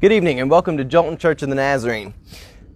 Good 0.00 0.12
evening 0.12 0.40
and 0.40 0.48
welcome 0.50 0.78
to 0.78 0.84
Jolton 0.86 1.18
Church 1.18 1.42
of 1.42 1.50
the 1.50 1.56
Nazarene. 1.56 2.14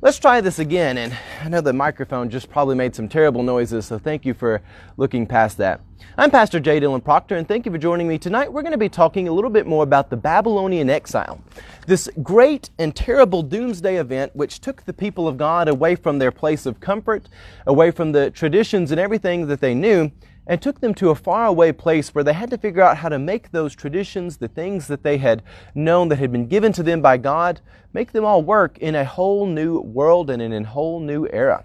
Let's 0.02 0.18
try 0.18 0.42
this 0.42 0.58
again, 0.58 0.98
and 0.98 1.16
I 1.42 1.48
know 1.48 1.62
the 1.62 1.72
microphone 1.72 2.28
just 2.28 2.50
probably 2.50 2.74
made 2.74 2.94
some 2.94 3.08
terrible 3.08 3.42
noises, 3.42 3.86
so 3.86 3.98
thank 3.98 4.26
you 4.26 4.34
for 4.34 4.60
looking 4.98 5.26
past 5.26 5.56
that. 5.56 5.80
I'm 6.18 6.30
Pastor 6.30 6.60
J. 6.60 6.80
Dylan 6.80 7.02
Proctor, 7.02 7.36
and 7.36 7.48
thank 7.48 7.64
you 7.64 7.72
for 7.72 7.78
joining 7.78 8.06
me 8.06 8.18
tonight. 8.18 8.52
We're 8.52 8.60
going 8.60 8.72
to 8.72 8.78
be 8.78 8.90
talking 8.90 9.26
a 9.26 9.32
little 9.32 9.48
bit 9.48 9.66
more 9.66 9.84
about 9.84 10.10
the 10.10 10.18
Babylonian 10.18 10.90
exile, 10.90 11.42
this 11.86 12.10
great 12.22 12.68
and 12.78 12.94
terrible 12.94 13.42
doomsday 13.42 13.96
event 13.96 14.36
which 14.36 14.60
took 14.60 14.82
the 14.82 14.92
people 14.92 15.26
of 15.26 15.38
God 15.38 15.66
away 15.66 15.94
from 15.94 16.18
their 16.18 16.30
place 16.30 16.66
of 16.66 16.78
comfort, 16.78 17.30
away 17.66 17.90
from 17.90 18.12
the 18.12 18.32
traditions 18.32 18.90
and 18.90 19.00
everything 19.00 19.46
that 19.46 19.62
they 19.62 19.74
knew, 19.74 20.12
and 20.46 20.60
took 20.60 20.80
them 20.80 20.94
to 20.94 21.10
a 21.10 21.14
faraway 21.14 21.72
place 21.72 22.14
where 22.14 22.24
they 22.24 22.32
had 22.32 22.50
to 22.50 22.58
figure 22.58 22.82
out 22.82 22.98
how 22.98 23.08
to 23.08 23.18
make 23.18 23.50
those 23.50 23.74
traditions, 23.74 24.36
the 24.36 24.48
things 24.48 24.88
that 24.88 25.02
they 25.02 25.18
had 25.18 25.42
known 25.74 26.08
that 26.08 26.18
had 26.18 26.32
been 26.32 26.46
given 26.46 26.72
to 26.72 26.82
them 26.82 27.00
by 27.00 27.16
God, 27.16 27.60
make 27.92 28.12
them 28.12 28.24
all 28.24 28.42
work 28.42 28.78
in 28.78 28.94
a 28.94 29.04
whole 29.04 29.46
new 29.46 29.80
world 29.80 30.30
and 30.30 30.42
in 30.42 30.52
a 30.52 30.64
whole 30.64 31.00
new 31.00 31.26
era. 31.28 31.64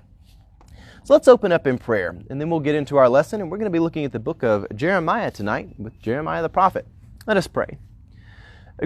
So 1.04 1.14
let's 1.14 1.28
open 1.28 1.52
up 1.52 1.66
in 1.66 1.78
prayer, 1.78 2.16
and 2.30 2.40
then 2.40 2.50
we'll 2.50 2.60
get 2.60 2.76
into 2.76 2.98
our 2.98 3.10
lesson, 3.10 3.42
and 3.42 3.50
we're 3.50 3.58
going 3.58 3.72
to 3.72 3.76
be 3.76 3.80
looking 3.80 4.06
at 4.06 4.12
the 4.12 4.20
book 4.20 4.44
of 4.44 4.68
Jeremiah 4.76 5.32
tonight 5.32 5.70
with 5.78 6.00
Jeremiah 6.00 6.42
the 6.42 6.50
prophet. 6.50 6.86
Let 7.26 7.36
us 7.36 7.48
pray. 7.48 7.78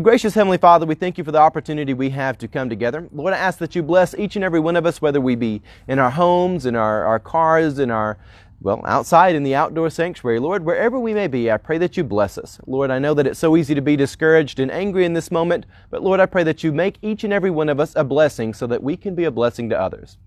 Gracious 0.01 0.33
Heavenly 0.33 0.57
Father, 0.57 0.87
we 0.87 0.95
thank 0.95 1.19
you 1.19 1.23
for 1.23 1.31
the 1.31 1.39
opportunity 1.39 1.93
we 1.93 2.09
have 2.09 2.37
to 2.39 2.47
come 2.47 2.67
together. 2.67 3.07
Lord, 3.11 3.33
I 3.33 3.37
ask 3.37 3.59
that 3.59 3.75
you 3.75 3.83
bless 3.83 4.15
each 4.15 4.35
and 4.35 4.43
every 4.43 4.59
one 4.59 4.75
of 4.75 4.87
us, 4.87 5.01
whether 5.01 5.21
we 5.21 5.35
be 5.35 5.61
in 5.87 5.99
our 5.99 6.09
homes, 6.09 6.65
in 6.65 6.75
our, 6.75 7.05
our 7.05 7.19
cars, 7.19 7.77
in 7.77 7.91
our 7.91 8.17
well, 8.63 8.81
outside 8.85 9.35
in 9.35 9.43
the 9.43 9.55
outdoor 9.55 9.89
sanctuary. 9.89 10.39
Lord, 10.39 10.63
wherever 10.63 10.97
we 10.97 11.13
may 11.13 11.27
be, 11.27 11.51
I 11.51 11.57
pray 11.57 11.77
that 11.79 11.97
you 11.97 12.03
bless 12.05 12.37
us. 12.37 12.61
Lord, 12.65 12.91
I 12.91 12.97
know 12.97 13.13
that 13.13 13.27
it's 13.27 13.37
so 13.39 13.57
easy 13.57 13.75
to 13.75 13.81
be 13.81 13.97
discouraged 13.97 14.57
and 14.57 14.71
angry 14.71 15.03
in 15.03 15.11
this 15.11 15.31
moment, 15.31 15.65
but 15.89 16.01
Lord, 16.01 16.21
I 16.21 16.25
pray 16.25 16.43
that 16.45 16.63
you 16.63 16.71
make 16.71 16.97
each 17.01 17.25
and 17.25 17.33
every 17.33 17.51
one 17.51 17.67
of 17.67 17.81
us 17.81 17.93
a 17.97 18.05
blessing 18.05 18.53
so 18.53 18.65
that 18.67 18.81
we 18.81 18.95
can 18.95 19.15
be 19.15 19.25
a 19.25 19.31
blessing 19.31 19.69
to 19.69 19.79
others. 19.79 20.17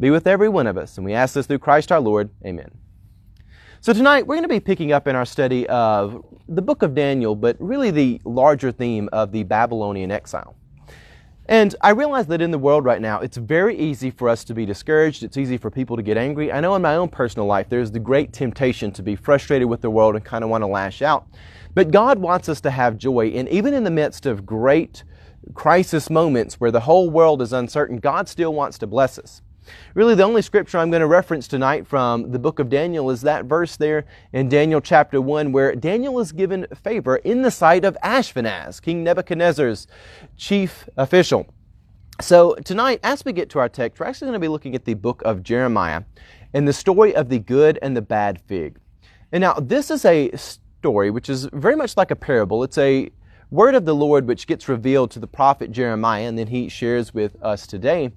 Be 0.00 0.10
with 0.10 0.26
every 0.26 0.48
one 0.48 0.66
of 0.66 0.76
us, 0.76 0.98
and 0.98 1.04
we 1.04 1.14
ask 1.14 1.34
this 1.34 1.46
through 1.46 1.60
Christ 1.60 1.92
our 1.92 2.00
Lord. 2.00 2.28
Amen. 2.44 2.72
So 3.80 3.92
tonight 3.92 4.26
we're 4.26 4.34
going 4.34 4.42
to 4.42 4.48
be 4.48 4.58
picking 4.58 4.90
up 4.90 5.06
in 5.06 5.14
our 5.14 5.24
study 5.24 5.68
of 5.68 6.24
the 6.48 6.62
book 6.62 6.82
of 6.82 6.92
Daniel, 6.92 7.36
but 7.36 7.56
really 7.60 7.92
the 7.92 8.20
larger 8.24 8.72
theme 8.72 9.08
of 9.12 9.30
the 9.30 9.44
Babylonian 9.44 10.10
exile. 10.10 10.56
And 11.48 11.76
I 11.80 11.90
realize 11.90 12.26
that 12.26 12.42
in 12.42 12.50
the 12.50 12.58
world 12.58 12.84
right 12.84 13.00
now, 13.00 13.20
it's 13.20 13.36
very 13.36 13.78
easy 13.78 14.10
for 14.10 14.28
us 14.28 14.42
to 14.44 14.54
be 14.54 14.66
discouraged. 14.66 15.22
It's 15.22 15.36
easy 15.36 15.56
for 15.56 15.70
people 15.70 15.96
to 15.96 16.02
get 16.02 16.16
angry. 16.16 16.50
I 16.50 16.60
know 16.60 16.74
in 16.74 16.82
my 16.82 16.96
own 16.96 17.08
personal 17.08 17.46
life, 17.46 17.68
there's 17.68 17.92
the 17.92 18.00
great 18.00 18.32
temptation 18.32 18.90
to 18.92 19.02
be 19.02 19.14
frustrated 19.14 19.68
with 19.68 19.80
the 19.80 19.90
world 19.90 20.16
and 20.16 20.24
kind 20.24 20.42
of 20.42 20.50
want 20.50 20.62
to 20.62 20.66
lash 20.66 21.02
out. 21.02 21.28
But 21.74 21.92
God 21.92 22.18
wants 22.18 22.48
us 22.48 22.60
to 22.62 22.70
have 22.70 22.98
joy. 22.98 23.28
And 23.28 23.48
even 23.48 23.74
in 23.74 23.84
the 23.84 23.90
midst 23.90 24.26
of 24.26 24.44
great 24.44 25.04
crisis 25.54 26.10
moments 26.10 26.56
where 26.56 26.72
the 26.72 26.80
whole 26.80 27.10
world 27.10 27.40
is 27.40 27.52
uncertain, 27.52 27.98
God 27.98 28.28
still 28.28 28.52
wants 28.52 28.78
to 28.78 28.86
bless 28.88 29.16
us. 29.16 29.42
Really, 29.94 30.14
the 30.14 30.22
only 30.22 30.42
scripture 30.42 30.78
I'm 30.78 30.90
going 30.90 31.00
to 31.00 31.06
reference 31.06 31.48
tonight 31.48 31.86
from 31.86 32.30
the 32.30 32.38
book 32.38 32.58
of 32.58 32.68
Daniel 32.68 33.10
is 33.10 33.22
that 33.22 33.46
verse 33.46 33.76
there 33.76 34.04
in 34.32 34.48
Daniel 34.48 34.80
chapter 34.80 35.20
1, 35.20 35.52
where 35.52 35.74
Daniel 35.74 36.18
is 36.20 36.32
given 36.32 36.66
favor 36.82 37.16
in 37.16 37.42
the 37.42 37.50
sight 37.50 37.84
of 37.84 37.96
Ashpenaz, 38.02 38.80
King 38.80 39.04
Nebuchadnezzar's 39.04 39.86
chief 40.36 40.88
official. 40.96 41.46
So, 42.20 42.54
tonight, 42.64 43.00
as 43.02 43.24
we 43.24 43.32
get 43.32 43.50
to 43.50 43.58
our 43.58 43.68
text, 43.68 44.00
we're 44.00 44.06
actually 44.06 44.26
going 44.26 44.40
to 44.40 44.44
be 44.44 44.48
looking 44.48 44.74
at 44.74 44.84
the 44.84 44.94
book 44.94 45.22
of 45.24 45.42
Jeremiah 45.42 46.02
and 46.54 46.66
the 46.66 46.72
story 46.72 47.14
of 47.14 47.28
the 47.28 47.38
good 47.38 47.78
and 47.82 47.96
the 47.96 48.02
bad 48.02 48.40
fig. 48.42 48.78
And 49.32 49.42
now, 49.42 49.54
this 49.54 49.90
is 49.90 50.04
a 50.04 50.30
story 50.36 51.10
which 51.10 51.28
is 51.28 51.48
very 51.52 51.76
much 51.76 51.96
like 51.96 52.10
a 52.10 52.16
parable. 52.16 52.62
It's 52.62 52.78
a 52.78 53.10
word 53.50 53.74
of 53.74 53.84
the 53.84 53.94
Lord 53.94 54.26
which 54.26 54.46
gets 54.46 54.68
revealed 54.68 55.10
to 55.12 55.18
the 55.18 55.26
prophet 55.26 55.70
Jeremiah 55.70 56.26
and 56.26 56.38
then 56.38 56.48
he 56.48 56.68
shares 56.68 57.14
with 57.14 57.40
us 57.42 57.66
today 57.66 58.12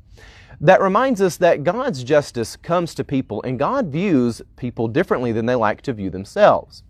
that 0.62 0.82
reminds 0.82 1.22
us 1.22 1.38
that 1.38 1.64
God's 1.64 2.04
justice 2.04 2.56
comes 2.56 2.94
to 2.96 3.04
people 3.04 3.42
and 3.44 3.58
God 3.58 3.88
views 3.88 4.42
people 4.58 4.88
differently 4.88 5.32
than 5.32 5.46
they 5.46 5.56
like 5.56 5.82
to 5.84 5.94
view 5.94 6.10
themselves. 6.10 6.84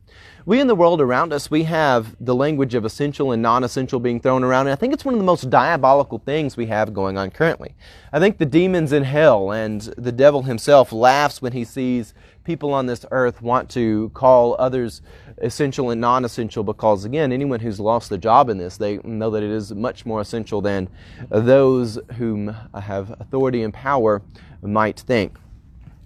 We 0.46 0.60
in 0.60 0.68
the 0.68 0.76
world 0.76 1.02
around 1.02 1.32
us, 1.32 1.52
we 1.52 1.64
have 1.64 2.16
the 2.20 2.34
language 2.34 2.74
of 2.74 2.84
essential 2.84 3.32
and 3.32 3.42
non-essential 3.42 4.00
being 4.00 4.20
thrown 4.20 4.44
around, 4.44 4.66
and 4.66 4.74
I 4.74 4.76
think 4.76 4.94
it's 4.94 5.06
one 5.06 5.14
of 5.14 5.20
the 5.20 5.26
most 5.26 5.50
diabolical 5.52 6.18
things 6.18 6.58
we 6.58 6.66
have 6.66 6.94
going 6.94 7.18
on 7.18 7.30
currently. 7.30 7.76
I 8.12 8.20
think 8.20 8.40
the 8.40 8.46
demons 8.48 8.92
in 8.92 9.04
hell 9.04 9.52
and 9.52 9.82
the 9.98 10.12
devil 10.12 10.44
himself 10.44 10.92
laughs 10.92 11.42
when 11.42 11.52
he 11.52 11.64
sees 11.64 12.16
people 12.50 12.74
on 12.74 12.88
this 12.88 13.06
earth 13.12 13.44
want 13.44 13.70
to 13.70 14.10
call 14.16 14.56
others 14.58 15.04
essential 15.38 15.92
and 15.92 16.02
non-essential 16.02 16.64
because 16.64 17.06
again 17.06 17.32
anyone 17.32 17.60
who's 17.60 17.80
lost 17.80 18.10
their 18.10 18.18
job 18.18 18.50
in 18.50 18.58
this 18.58 18.78
they 18.78 18.98
know 19.04 19.30
that 19.30 19.44
it 19.44 19.52
is 19.52 19.72
much 19.76 20.04
more 20.04 20.20
essential 20.20 20.60
than 20.60 20.90
those 21.30 22.00
whom 22.18 22.48
have 22.74 23.12
authority 23.20 23.62
and 23.62 23.72
power 23.72 24.24
might 24.64 25.02
think. 25.02 25.38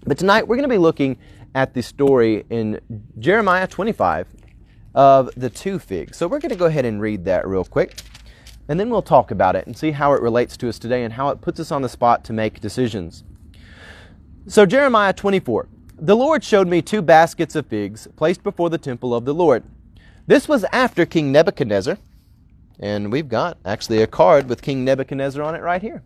But 0.06 0.18
tonight 0.18 0.46
we're 0.46 0.58
going 0.58 0.68
to 0.68 0.76
be 0.76 0.78
looking 0.78 1.18
at 1.56 1.74
the 1.74 1.82
story 1.82 2.44
in 2.50 2.82
Jeremiah 3.20 3.66
25 3.66 4.28
of 4.96 5.30
the 5.38 5.50
two 5.50 5.80
figs. 5.80 6.18
So 6.18 6.28
we're 6.28 6.40
going 6.40 6.50
to 6.50 6.58
go 6.58 6.66
ahead 6.66 6.84
and 6.84 7.00
read 7.00 7.24
that 7.24 7.48
real 7.48 7.64
quick 7.64 8.02
and 8.68 8.78
then 8.78 8.90
we'll 8.90 9.02
talk 9.02 9.32
about 9.32 9.56
it 9.56 9.66
and 9.66 9.78
see 9.78 9.92
how 9.92 10.12
it 10.12 10.22
relates 10.22 10.58
to 10.58 10.68
us 10.68 10.78
today 10.78 11.06
and 11.06 11.14
how 11.14 11.30
it 11.30 11.40
puts 11.40 11.62
us 11.62 11.72
on 11.72 11.84
the 11.84 11.90
spot 11.90 12.26
to 12.26 12.34
make 12.34 12.60
decisions. 12.60 13.24
So 14.46 14.66
Jeremiah 14.66 15.14
24 15.14 15.70
the 16.04 16.18
Lord 16.18 16.44
showed 16.44 16.68
me 16.68 16.82
two 16.82 17.02
baskets 17.02 17.56
of 17.56 17.66
figs 17.68 18.10
placed 18.18 18.44
before 18.44 18.70
the 18.70 18.78
temple 18.78 19.16
of 19.16 19.24
the 19.24 19.34
Lord. 19.34 19.64
This 20.28 20.50
was 20.50 20.66
after 20.74 21.06
King 21.06 21.32
Nebuchadnezzar, 21.32 21.98
and 22.78 23.10
we've 23.10 23.30
got 23.30 23.58
actually 23.64 24.02
a 24.02 24.08
card 24.08 24.50
with 24.50 24.62
King 24.62 24.84
Nebuchadnezzar 24.84 25.42
on 25.42 25.56
it 25.56 25.62
right 25.62 25.82
here. 25.82 26.04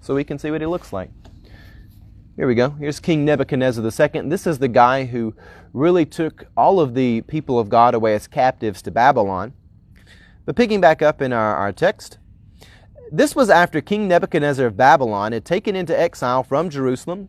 So 0.00 0.16
we 0.16 0.24
can 0.24 0.36
see 0.36 0.50
what 0.50 0.60
he 0.60 0.66
looks 0.66 0.92
like. 0.92 1.10
Here 2.34 2.48
we 2.48 2.56
go. 2.56 2.70
Here's 2.70 2.98
King 2.98 3.24
Nebuchadnezzar 3.24 3.84
II. 3.84 4.28
This 4.28 4.48
is 4.48 4.58
the 4.58 4.66
guy 4.66 5.04
who 5.04 5.32
really 5.72 6.04
took 6.04 6.46
all 6.56 6.80
of 6.80 6.94
the 6.94 7.20
people 7.22 7.60
of 7.60 7.68
God 7.68 7.94
away 7.94 8.14
as 8.16 8.26
captives 8.26 8.82
to 8.82 8.90
Babylon. 8.90 9.52
But 10.44 10.56
picking 10.56 10.80
back 10.80 11.02
up 11.02 11.22
in 11.22 11.32
our, 11.32 11.54
our 11.54 11.70
text, 11.70 12.18
this 13.12 13.36
was 13.36 13.48
after 13.48 13.80
King 13.80 14.08
Nebuchadnezzar 14.08 14.66
of 14.66 14.76
Babylon 14.76 15.30
had 15.30 15.44
taken 15.44 15.76
into 15.76 15.96
exile 15.96 16.42
from 16.42 16.68
Jerusalem 16.68 17.28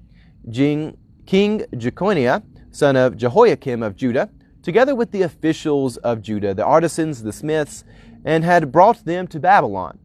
King 0.52 0.97
King 1.29 1.63
Jeconiah, 1.78 2.41
son 2.72 2.95
of 2.95 3.16
Jehoiakim 3.16 3.84
of 3.84 3.95
Judah, 3.95 4.31
together 4.63 4.95
with 4.95 5.12
the 5.12 5.22
officials 5.22 5.97
of 5.97 6.23
Judah, 6.23 6.56
the 6.56 6.66
artisans, 6.66 7.22
the 7.22 7.31
smiths, 7.31 7.84
and 8.25 8.44
had 8.44 8.72
brought 8.72 9.06
them 9.06 9.28
to 9.28 9.40
Babylon. 9.40 10.00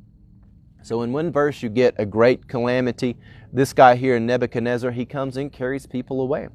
So 0.82 1.00
in 1.00 1.14
one 1.14 1.32
verse 1.32 1.62
you 1.62 1.70
get 1.70 1.94
a 1.96 2.04
great 2.04 2.46
calamity. 2.46 3.16
This 3.50 3.72
guy 3.72 3.96
here, 3.96 4.20
Nebuchadnezzar, 4.20 4.90
he 4.90 5.06
comes 5.06 5.38
and 5.38 5.50
carries 5.50 5.86
people 5.86 6.20
away. 6.20 6.48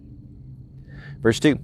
Verse 1.19 1.39
2. 1.39 1.57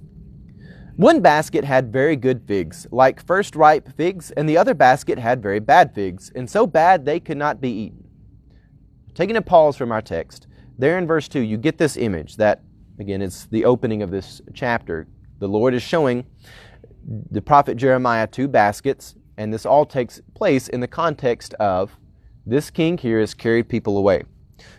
One 0.96 1.20
basket 1.20 1.62
had 1.64 1.92
very 1.92 2.16
good 2.16 2.42
figs, 2.44 2.88
like 2.90 3.24
first 3.24 3.54
ripe 3.54 3.88
figs, 3.96 4.32
and 4.32 4.48
the 4.48 4.58
other 4.58 4.74
basket 4.74 5.16
had 5.16 5.40
very 5.40 5.60
bad 5.60 5.94
figs, 5.94 6.32
and 6.34 6.50
so 6.50 6.66
bad 6.66 7.04
they 7.04 7.20
could 7.20 7.38
not 7.38 7.60
be 7.60 7.70
eaten. 7.70 8.08
Taking 9.14 9.36
a 9.36 9.42
pause 9.42 9.76
from 9.76 9.92
our 9.92 10.02
text, 10.02 10.48
there 10.76 10.98
in 10.98 11.06
verse 11.06 11.28
2, 11.28 11.38
you 11.38 11.56
get 11.56 11.78
this 11.78 11.96
image 11.96 12.34
that 12.38 12.62
Again, 12.98 13.20
it's 13.20 13.46
the 13.46 13.64
opening 13.64 14.02
of 14.02 14.10
this 14.10 14.40
chapter. 14.54 15.06
The 15.38 15.48
Lord 15.48 15.74
is 15.74 15.82
showing 15.82 16.24
the 17.30 17.42
prophet 17.42 17.76
Jeremiah 17.76 18.26
two 18.26 18.48
baskets, 18.48 19.14
and 19.36 19.52
this 19.52 19.66
all 19.66 19.84
takes 19.84 20.20
place 20.34 20.68
in 20.68 20.80
the 20.80 20.88
context 20.88 21.54
of 21.54 21.96
this 22.46 22.70
king 22.70 22.96
here 22.96 23.20
has 23.20 23.34
carried 23.34 23.68
people 23.68 23.98
away. 23.98 24.22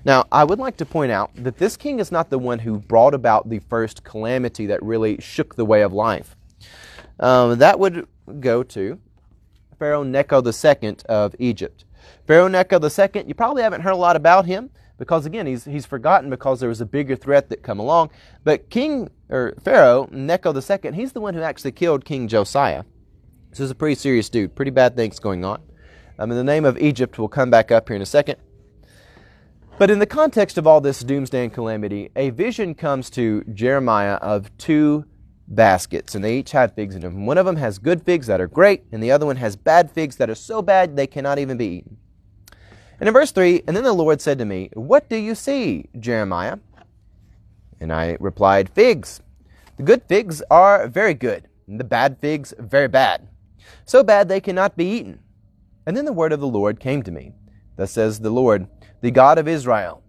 Now, 0.03 0.25
I 0.31 0.43
would 0.43 0.57
like 0.57 0.77
to 0.77 0.85
point 0.85 1.11
out 1.11 1.31
that 1.35 1.57
this 1.57 1.77
king 1.77 1.99
is 1.99 2.11
not 2.11 2.29
the 2.29 2.39
one 2.39 2.59
who 2.59 2.79
brought 2.79 3.13
about 3.13 3.49
the 3.49 3.59
first 3.59 4.03
calamity 4.03 4.65
that 4.67 4.81
really 4.81 5.17
shook 5.19 5.55
the 5.55 5.65
way 5.65 5.81
of 5.81 5.93
life. 5.93 6.35
Um, 7.19 7.59
that 7.59 7.79
would 7.79 8.07
go 8.39 8.63
to 8.63 8.99
Pharaoh 9.77 10.03
Necho 10.03 10.41
II 10.41 10.97
of 11.07 11.35
Egypt. 11.39 11.85
Pharaoh 12.25 12.47
Necho 12.47 12.79
II, 12.79 13.25
you 13.27 13.35
probably 13.35 13.63
haven't 13.63 13.81
heard 13.81 13.91
a 13.91 13.97
lot 13.97 14.15
about 14.15 14.45
him 14.45 14.71
because 14.97 15.25
again 15.25 15.45
he's 15.45 15.65
he's 15.65 15.85
forgotten 15.85 16.29
because 16.29 16.59
there 16.59 16.69
was 16.69 16.81
a 16.81 16.85
bigger 16.85 17.15
threat 17.15 17.49
that 17.49 17.63
come 17.63 17.79
along. 17.79 18.09
But 18.43 18.69
King 18.69 19.09
or 19.29 19.53
Pharaoh 19.63 20.07
Necho 20.11 20.53
II, 20.53 20.91
he's 20.93 21.13
the 21.13 21.21
one 21.21 21.33
who 21.33 21.41
actually 21.41 21.73
killed 21.73 22.05
King 22.05 22.27
Josiah. 22.27 22.83
This 23.49 23.59
is 23.59 23.71
a 23.71 23.75
pretty 23.75 23.95
serious 23.95 24.29
dude. 24.29 24.55
Pretty 24.55 24.71
bad 24.71 24.95
things 24.95 25.19
going 25.19 25.43
on. 25.45 25.61
Um, 26.19 26.31
in 26.31 26.37
the 26.37 26.43
name 26.43 26.65
of 26.65 26.77
Egypt, 26.77 27.17
will 27.17 27.27
come 27.27 27.49
back 27.49 27.71
up 27.71 27.87
here 27.87 27.95
in 27.95 28.01
a 28.01 28.05
second. 28.05 28.37
But 29.77 29.91
in 29.91 29.99
the 29.99 30.07
context 30.07 30.57
of 30.57 30.65
all 30.65 30.81
this 30.81 31.01
doomsday 31.01 31.43
and 31.43 31.53
calamity, 31.53 32.09
a 32.15 32.31
vision 32.31 32.73
comes 32.73 33.11
to 33.11 33.43
Jeremiah 33.53 34.15
of 34.15 34.55
two 34.57 35.05
baskets, 35.47 36.15
and 36.15 36.23
they 36.23 36.39
each 36.39 36.51
have 36.51 36.73
figs 36.73 36.95
in 36.95 37.01
them. 37.01 37.27
One 37.27 37.37
of 37.37 37.45
them 37.45 37.57
has 37.57 37.77
good 37.77 38.03
figs 38.03 38.25
that 38.27 38.41
are 38.41 38.47
great, 38.47 38.83
and 38.91 39.03
the 39.03 39.11
other 39.11 39.27
one 39.27 39.35
has 39.35 39.55
bad 39.55 39.91
figs 39.91 40.15
that 40.17 40.29
are 40.31 40.35
so 40.35 40.63
bad 40.63 40.95
they 40.95 41.05
cannot 41.05 41.37
even 41.37 41.57
be 41.57 41.65
eaten. 41.67 41.97
And 42.99 43.07
in 43.07 43.13
verse 43.13 43.31
3, 43.31 43.63
and 43.67 43.75
then 43.75 43.83
the 43.83 43.93
Lord 43.93 44.21
said 44.21 44.39
to 44.39 44.45
me, 44.45 44.69
What 44.73 45.07
do 45.09 45.15
you 45.15 45.35
see, 45.35 45.89
Jeremiah? 45.99 46.57
And 47.79 47.93
I 47.93 48.17
replied, 48.19 48.69
Figs. 48.69 49.21
The 49.77 49.83
good 49.83 50.03
figs 50.03 50.41
are 50.49 50.87
very 50.87 51.13
good, 51.13 51.47
and 51.67 51.79
the 51.79 51.83
bad 51.83 52.17
figs 52.19 52.53
very 52.57 52.87
bad. 52.87 53.27
So 53.85 54.03
bad 54.03 54.27
they 54.27 54.41
cannot 54.41 54.75
be 54.75 54.85
eaten. 54.85 55.19
And 55.85 55.95
then 55.95 56.05
the 56.05 56.13
word 56.13 56.33
of 56.33 56.39
the 56.39 56.47
Lord 56.47 56.79
came 56.79 57.03
to 57.03 57.11
me. 57.11 57.33
Thus 57.75 57.91
says 57.91 58.19
the 58.19 58.31
Lord, 58.31 58.67
the 59.01 59.11
God 59.11 59.37
of 59.37 59.47
Israel. 59.47 60.01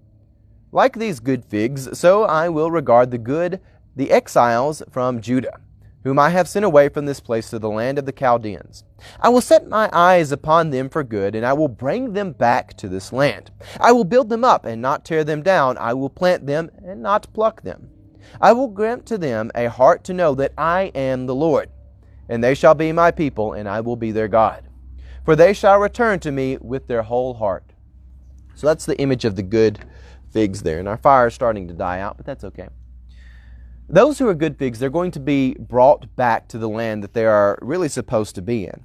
Like 0.72 0.96
these 0.96 1.20
good 1.20 1.44
figs, 1.44 1.98
so 1.98 2.24
I 2.24 2.48
will 2.48 2.70
regard 2.70 3.10
the 3.10 3.18
good, 3.18 3.60
the 3.94 4.10
exiles 4.10 4.82
from 4.90 5.20
Judah, 5.20 5.60
whom 6.08 6.18
I 6.18 6.30
have 6.30 6.48
sent 6.48 6.64
away 6.64 6.88
from 6.88 7.04
this 7.04 7.20
place 7.20 7.50
to 7.50 7.58
the 7.58 7.68
land 7.68 7.98
of 7.98 8.06
the 8.06 8.12
Chaldeans. 8.12 8.82
I 9.20 9.28
will 9.28 9.42
set 9.42 9.68
my 9.68 9.90
eyes 9.92 10.32
upon 10.32 10.70
them 10.70 10.88
for 10.88 11.04
good, 11.04 11.34
and 11.34 11.44
I 11.44 11.52
will 11.52 11.68
bring 11.68 12.14
them 12.14 12.32
back 12.32 12.74
to 12.78 12.88
this 12.88 13.12
land. 13.12 13.50
I 13.78 13.92
will 13.92 14.04
build 14.04 14.30
them 14.30 14.42
up 14.42 14.64
and 14.64 14.80
not 14.80 15.04
tear 15.04 15.22
them 15.22 15.42
down. 15.42 15.76
I 15.76 15.92
will 15.92 16.08
plant 16.08 16.46
them 16.46 16.70
and 16.82 17.02
not 17.02 17.30
pluck 17.34 17.60
them. 17.60 17.90
I 18.40 18.54
will 18.54 18.68
grant 18.68 19.04
to 19.04 19.18
them 19.18 19.50
a 19.54 19.68
heart 19.68 20.02
to 20.04 20.14
know 20.14 20.34
that 20.36 20.54
I 20.56 20.92
am 20.94 21.26
the 21.26 21.34
Lord, 21.34 21.68
and 22.26 22.42
they 22.42 22.54
shall 22.54 22.74
be 22.74 22.90
my 22.90 23.10
people, 23.10 23.52
and 23.52 23.68
I 23.68 23.82
will 23.82 23.96
be 23.96 24.10
their 24.10 24.28
God. 24.28 24.66
For 25.26 25.36
they 25.36 25.52
shall 25.52 25.78
return 25.78 26.20
to 26.20 26.32
me 26.32 26.56
with 26.58 26.86
their 26.86 27.02
whole 27.02 27.34
heart. 27.34 27.74
So 28.54 28.66
that's 28.66 28.86
the 28.86 28.98
image 28.98 29.26
of 29.26 29.36
the 29.36 29.42
good 29.42 29.80
figs 30.32 30.62
there. 30.62 30.78
And 30.78 30.88
our 30.88 30.96
fire 30.96 31.26
is 31.26 31.34
starting 31.34 31.68
to 31.68 31.74
die 31.74 32.00
out, 32.00 32.16
but 32.16 32.24
that's 32.24 32.44
okay. 32.44 32.68
Those 33.88 34.18
who 34.18 34.28
are 34.28 34.34
good 34.34 34.58
figs, 34.58 34.78
they're 34.78 34.90
going 34.90 35.12
to 35.12 35.20
be 35.20 35.54
brought 35.54 36.14
back 36.14 36.46
to 36.48 36.58
the 36.58 36.68
land 36.68 37.02
that 37.02 37.14
they 37.14 37.24
are 37.24 37.58
really 37.62 37.88
supposed 37.88 38.34
to 38.34 38.42
be 38.42 38.64
in. 38.66 38.84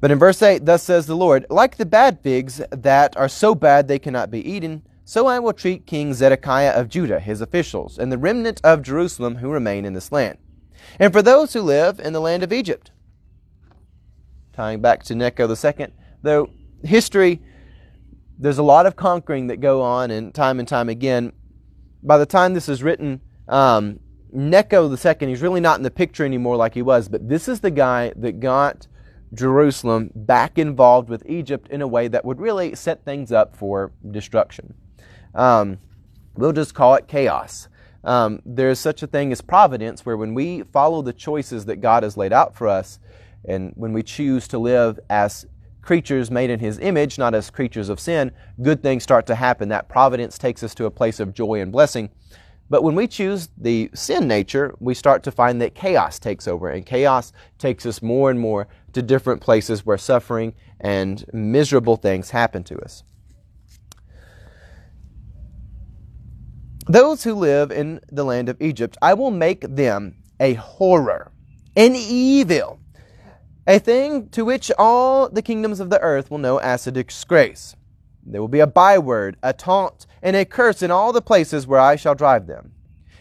But 0.00 0.10
in 0.10 0.18
verse 0.18 0.42
8, 0.42 0.64
thus 0.64 0.82
says 0.82 1.06
the 1.06 1.16
Lord, 1.16 1.46
like 1.48 1.76
the 1.76 1.86
bad 1.86 2.20
figs 2.20 2.60
that 2.70 3.16
are 3.16 3.28
so 3.28 3.54
bad 3.54 3.86
they 3.86 3.98
cannot 3.98 4.30
be 4.30 4.46
eaten, 4.46 4.82
so 5.04 5.26
I 5.26 5.38
will 5.38 5.52
treat 5.52 5.86
King 5.86 6.12
Zedekiah 6.12 6.72
of 6.72 6.88
Judah, 6.88 7.20
his 7.20 7.40
officials, 7.40 7.98
and 7.98 8.10
the 8.10 8.18
remnant 8.18 8.60
of 8.64 8.82
Jerusalem 8.82 9.36
who 9.36 9.48
remain 9.48 9.84
in 9.84 9.94
this 9.94 10.10
land. 10.10 10.38
And 10.98 11.12
for 11.12 11.22
those 11.22 11.52
who 11.52 11.62
live 11.62 12.00
in 12.00 12.12
the 12.12 12.20
land 12.20 12.42
of 12.42 12.52
Egypt. 12.52 12.90
Tying 14.52 14.80
back 14.80 15.04
to 15.04 15.14
Necho 15.14 15.48
II, 15.48 15.86
though 16.22 16.50
history, 16.82 17.40
there's 18.38 18.58
a 18.58 18.62
lot 18.64 18.86
of 18.86 18.96
conquering 18.96 19.46
that 19.46 19.60
go 19.60 19.82
on, 19.82 20.10
and 20.10 20.34
time 20.34 20.58
and 20.58 20.68
time 20.68 20.88
again. 20.88 21.32
By 22.02 22.18
the 22.18 22.26
time 22.26 22.54
this 22.54 22.68
is 22.68 22.82
written, 22.82 23.20
um, 23.48 24.00
Necho 24.32 24.94
second, 24.96 25.28
he's 25.28 25.42
really 25.42 25.60
not 25.60 25.78
in 25.78 25.82
the 25.82 25.90
picture 25.90 26.24
anymore 26.24 26.56
like 26.56 26.74
he 26.74 26.82
was, 26.82 27.08
but 27.08 27.28
this 27.28 27.48
is 27.48 27.60
the 27.60 27.70
guy 27.70 28.12
that 28.16 28.40
got 28.40 28.86
Jerusalem 29.34 30.10
back 30.14 30.58
involved 30.58 31.08
with 31.08 31.22
Egypt 31.28 31.68
in 31.70 31.82
a 31.82 31.86
way 31.86 32.08
that 32.08 32.24
would 32.24 32.40
really 32.40 32.74
set 32.74 33.04
things 33.04 33.32
up 33.32 33.56
for 33.56 33.92
destruction. 34.10 34.74
Um, 35.34 35.78
we'll 36.34 36.52
just 36.52 36.74
call 36.74 36.94
it 36.94 37.08
chaos. 37.08 37.68
Um, 38.04 38.40
there's 38.44 38.78
such 38.78 39.02
a 39.02 39.06
thing 39.06 39.32
as 39.32 39.40
providence, 39.40 40.06
where 40.06 40.16
when 40.16 40.34
we 40.34 40.62
follow 40.62 41.02
the 41.02 41.12
choices 41.12 41.64
that 41.66 41.76
God 41.76 42.02
has 42.02 42.16
laid 42.16 42.32
out 42.32 42.54
for 42.54 42.68
us, 42.68 42.98
and 43.44 43.72
when 43.74 43.92
we 43.92 44.02
choose 44.02 44.46
to 44.48 44.58
live 44.58 44.98
as 45.10 45.46
creatures 45.82 46.30
made 46.30 46.50
in 46.50 46.60
His 46.60 46.78
image, 46.78 47.18
not 47.18 47.34
as 47.34 47.50
creatures 47.50 47.88
of 47.88 48.00
sin, 48.00 48.32
good 48.62 48.82
things 48.82 49.02
start 49.02 49.26
to 49.26 49.34
happen. 49.34 49.68
That 49.68 49.88
providence 49.88 50.38
takes 50.38 50.62
us 50.62 50.74
to 50.76 50.84
a 50.84 50.90
place 50.90 51.20
of 51.20 51.34
joy 51.34 51.60
and 51.60 51.72
blessing. 51.72 52.10
But 52.68 52.82
when 52.82 52.94
we 52.96 53.06
choose 53.06 53.48
the 53.56 53.90
sin 53.94 54.26
nature, 54.26 54.74
we 54.80 54.94
start 54.94 55.22
to 55.24 55.30
find 55.30 55.60
that 55.60 55.74
chaos 55.74 56.18
takes 56.18 56.48
over, 56.48 56.68
and 56.68 56.84
chaos 56.84 57.32
takes 57.58 57.86
us 57.86 58.02
more 58.02 58.30
and 58.30 58.40
more 58.40 58.66
to 58.92 59.02
different 59.02 59.40
places 59.40 59.86
where 59.86 59.98
suffering 59.98 60.54
and 60.80 61.24
miserable 61.32 61.96
things 61.96 62.30
happen 62.30 62.64
to 62.64 62.78
us. 62.80 63.04
Those 66.88 67.24
who 67.24 67.34
live 67.34 67.70
in 67.70 68.00
the 68.10 68.24
land 68.24 68.48
of 68.48 68.60
Egypt, 68.60 68.96
I 69.02 69.14
will 69.14 69.30
make 69.30 69.60
them 69.62 70.16
a 70.38 70.54
horror, 70.54 71.32
an 71.76 71.94
evil, 71.96 72.80
a 73.66 73.78
thing 73.78 74.28
to 74.30 74.44
which 74.44 74.70
all 74.78 75.28
the 75.28 75.42
kingdoms 75.42 75.80
of 75.80 75.90
the 75.90 76.00
earth 76.00 76.30
will 76.30 76.38
know 76.38 76.58
as 76.58 76.86
a 76.86 76.92
disgrace. 76.92 77.74
There 78.26 78.40
will 78.40 78.48
be 78.48 78.60
a 78.60 78.66
byword, 78.66 79.36
a 79.42 79.52
taunt, 79.52 80.06
and 80.20 80.34
a 80.34 80.44
curse 80.44 80.82
in 80.82 80.90
all 80.90 81.12
the 81.12 81.22
places 81.22 81.66
where 81.66 81.80
I 81.80 81.96
shall 81.96 82.14
drive 82.14 82.46
them. 82.46 82.72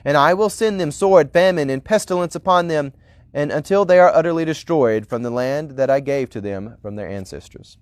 And 0.04 0.18
I 0.18 0.34
will 0.34 0.50
send 0.50 0.80
them 0.80 0.92
sword, 0.92 1.32
famine, 1.32 1.70
and 1.70 1.84
pestilence 1.84 2.36
upon 2.36 2.68
them, 2.68 2.94
and 3.34 3.52
until 3.52 3.86
they 3.86 4.00
are 4.00 4.14
utterly 4.14 4.46
destroyed 4.46 5.08
from 5.08 5.22
the 5.22 5.30
land 5.30 5.72
that 5.72 5.90
I 5.90 6.00
gave 6.00 6.30
to 6.32 6.42
them 6.42 6.78
from 6.82 6.96
their 6.96 7.08
ancestors. 7.08 7.78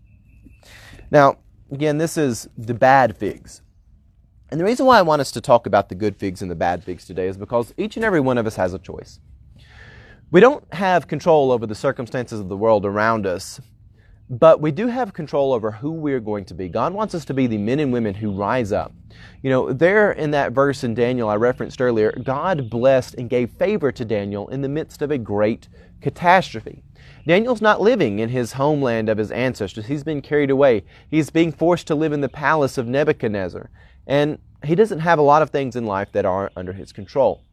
Now, 1.12 1.38
again, 1.72 1.98
this 1.98 2.18
is 2.18 2.50
the 2.58 2.74
bad 2.74 3.18
figs. 3.18 3.62
And 4.50 4.60
the 4.60 4.66
reason 4.66 4.86
why 4.86 5.00
I 5.00 5.04
want 5.04 5.22
us 5.22 5.32
to 5.32 5.42
talk 5.42 5.66
about 5.66 5.90
the 5.90 5.96
good 5.96 6.16
figs 6.16 6.42
and 6.42 6.52
the 6.52 6.56
bad 6.56 6.84
figs 6.84 7.06
today 7.06 7.28
is 7.28 7.38
because 7.38 7.74
each 7.78 7.96
and 7.96 8.06
every 8.06 8.20
one 8.20 8.38
of 8.38 8.46
us 8.46 8.56
has 8.56 8.74
a 8.74 8.80
choice. 8.80 9.20
We 10.30 10.40
don't 10.40 10.64
have 10.74 11.08
control 11.08 11.52
over 11.52 11.66
the 11.68 11.76
circumstances 11.76 12.40
of 12.40 12.50
the 12.50 12.58
world 12.58 12.86
around 12.86 13.26
us, 13.26 13.62
but 14.30 14.62
we 14.62 14.72
do 14.72 14.88
have 14.88 15.14
control 15.14 15.54
over 15.54 15.72
who 15.72 15.92
we're 15.92 16.20
going 16.20 16.46
to 16.46 16.54
be. 16.54 16.70
God 16.70 16.94
wants 16.94 17.14
us 17.14 17.26
to 17.26 17.34
be 17.34 17.48
the 17.48 17.58
men 17.58 17.80
and 17.80 17.92
women 17.92 18.14
who 18.14 18.32
rise 18.32 18.72
up. 18.72 18.94
You 19.42 19.50
know, 19.50 19.74
there 19.74 20.12
in 20.12 20.32
that 20.32 20.54
verse 20.54 20.84
in 20.84 20.94
Daniel 20.94 21.30
I 21.30 21.36
referenced 21.36 21.82
earlier, 21.82 22.12
God 22.24 22.70
blessed 22.70 23.16
and 23.16 23.30
gave 23.30 23.52
favor 23.52 23.92
to 23.92 24.06
Daniel 24.06 24.48
in 24.48 24.62
the 24.62 24.70
midst 24.70 25.02
of 25.02 25.12
a 25.12 25.18
great 25.18 25.68
catastrophe. 26.02 26.82
Daniel's 27.26 27.62
not 27.62 27.82
living 27.82 28.20
in 28.20 28.30
his 28.30 28.54
homeland 28.54 29.10
of 29.10 29.18
his 29.18 29.32
ancestors. 29.32 29.86
He's 29.86 30.04
been 30.04 30.22
carried 30.22 30.50
away. 30.50 30.84
He's 31.10 31.30
being 31.30 31.52
forced 31.52 31.88
to 31.88 31.96
live 31.96 32.14
in 32.14 32.22
the 32.22 32.30
palace 32.30 32.78
of 32.78 32.88
Nebuchadnezzar. 32.88 33.70
And 34.08 34.40
he 34.64 34.76
doesn't 34.76 35.00
have 35.00 35.20
a 35.20 35.24
lot 35.24 35.42
of 35.42 35.50
things 35.50 35.76
in 35.76 35.86
life 35.86 36.12
that 36.14 36.26
are 36.26 36.52
under 36.56 36.74
his 36.74 36.92
control. 36.92 37.44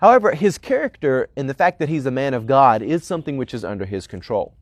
However, 0.00 0.32
his 0.34 0.58
character 0.58 1.28
and 1.36 1.48
the 1.48 1.54
fact 1.54 1.78
that 1.80 1.88
he's 1.88 2.06
a 2.06 2.10
man 2.10 2.34
of 2.34 2.46
God 2.46 2.82
is 2.82 3.04
something 3.04 3.36
which 3.36 3.54
is 3.54 3.64
under 3.64 3.84
his 3.84 4.06
control. 4.06 4.54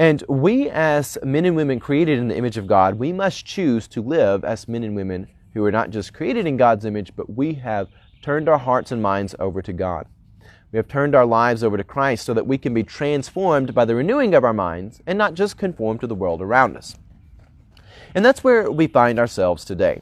And 0.00 0.24
we, 0.28 0.70
as 0.70 1.18
men 1.22 1.44
and 1.44 1.54
women 1.54 1.78
created 1.78 2.18
in 2.18 2.28
the 2.28 2.36
image 2.36 2.56
of 2.56 2.66
God, 2.66 2.94
we 2.94 3.12
must 3.12 3.44
choose 3.44 3.86
to 3.88 4.00
live 4.00 4.46
as 4.46 4.66
men 4.66 4.82
and 4.82 4.96
women 4.96 5.26
who 5.52 5.62
are 5.62 5.70
not 5.70 5.90
just 5.90 6.14
created 6.14 6.46
in 6.46 6.56
God's 6.56 6.86
image, 6.86 7.14
but 7.14 7.28
we 7.28 7.52
have 7.56 7.88
turned 8.22 8.48
our 8.48 8.56
hearts 8.56 8.92
and 8.92 9.02
minds 9.02 9.34
over 9.38 9.60
to 9.60 9.74
God. 9.74 10.06
We 10.72 10.78
have 10.78 10.88
turned 10.88 11.14
our 11.14 11.26
lives 11.26 11.62
over 11.62 11.76
to 11.76 11.84
Christ 11.84 12.24
so 12.24 12.32
that 12.32 12.46
we 12.46 12.56
can 12.56 12.72
be 12.72 12.82
transformed 12.82 13.74
by 13.74 13.84
the 13.84 13.94
renewing 13.94 14.34
of 14.34 14.42
our 14.42 14.54
minds 14.54 15.02
and 15.06 15.18
not 15.18 15.34
just 15.34 15.58
conform 15.58 15.98
to 15.98 16.06
the 16.06 16.14
world 16.14 16.40
around 16.40 16.78
us. 16.78 16.96
And 18.14 18.24
that's 18.24 18.42
where 18.42 18.70
we 18.70 18.86
find 18.86 19.18
ourselves 19.18 19.66
today. 19.66 20.00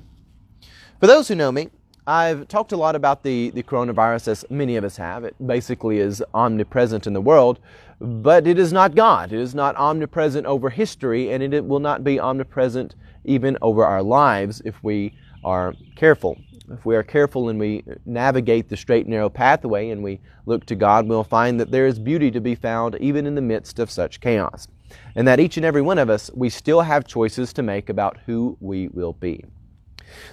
For 1.01 1.09
those 1.09 1.27
who 1.27 1.35
know 1.35 1.51
me, 1.51 1.71
I've 2.09 2.49
talked 2.49 2.73
a 2.73 2.77
lot 2.79 2.97
about 2.97 3.23
the, 3.23 3.51
the 3.51 3.63
coronavirus, 3.63 4.29
as 4.29 4.45
many 4.49 4.77
of 4.77 4.85
us 4.85 4.97
have. 4.97 5.25
It 5.25 5.35
basically 5.47 5.99
is 5.99 6.25
omnipresent 6.33 7.07
in 7.07 7.13
the 7.13 7.21
world, 7.21 7.59
but 8.01 8.47
it 8.47 8.59
is 8.59 8.73
not 8.73 8.95
God. 8.95 9.31
It 9.31 9.39
is 9.39 9.55
not 9.55 9.77
omnipresent 9.77 10.47
over 10.47 10.71
history, 10.71 11.31
and 11.31 11.43
it 11.43 11.67
will 11.67 11.81
not 11.81 12.05
be 12.05 12.19
omnipresent 12.19 12.95
even 13.27 13.59
over 13.61 13.85
our 13.85 14.03
lives 14.03 14.63
if 14.65 14.83
we 14.83 15.19
are 15.45 15.75
careful. 15.97 16.39
If 16.71 16.87
we 16.87 16.97
are 16.97 17.03
careful 17.03 17.51
and 17.51 17.61
we 17.61 17.85
navigate 18.07 18.71
the 18.71 18.77
straight 18.79 19.05
and 19.05 19.11
narrow 19.11 19.29
pathway 19.29 19.91
and 19.91 20.03
we 20.03 20.19
look 20.47 20.65
to 20.65 20.75
God, 20.75 21.07
we'll 21.07 21.25
find 21.25 21.61
that 21.61 21.71
there 21.71 21.87
is 21.87 21.99
beauty 21.99 22.31
to 22.31 22.41
be 22.41 22.55
found 22.55 22.97
even 23.01 23.27
in 23.27 23.35
the 23.35 23.43
midst 23.43 23.79
of 23.79 23.91
such 23.91 24.23
chaos. 24.23 24.67
And 25.15 25.29
that 25.29 25.41
each 25.41 25.59
and 25.59 25.67
every 25.67 25.83
one 25.83 25.99
of 25.99 26.09
us, 26.09 26.31
we 26.35 26.49
still 26.49 26.81
have 26.81 27.07
choices 27.07 27.53
to 27.53 27.63
make 27.63 27.91
about 27.91 28.17
who 28.25 28.57
we 28.61 28.89
will 28.89 29.13
be. 29.13 29.45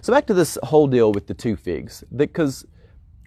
So 0.02 0.14
back 0.14 0.26
to 0.28 0.34
this 0.34 0.58
whole 0.64 0.88
deal 0.88 1.12
with 1.12 1.28
the 1.28 1.34
two 1.34 1.56
figs, 1.56 2.04
because 2.16 2.66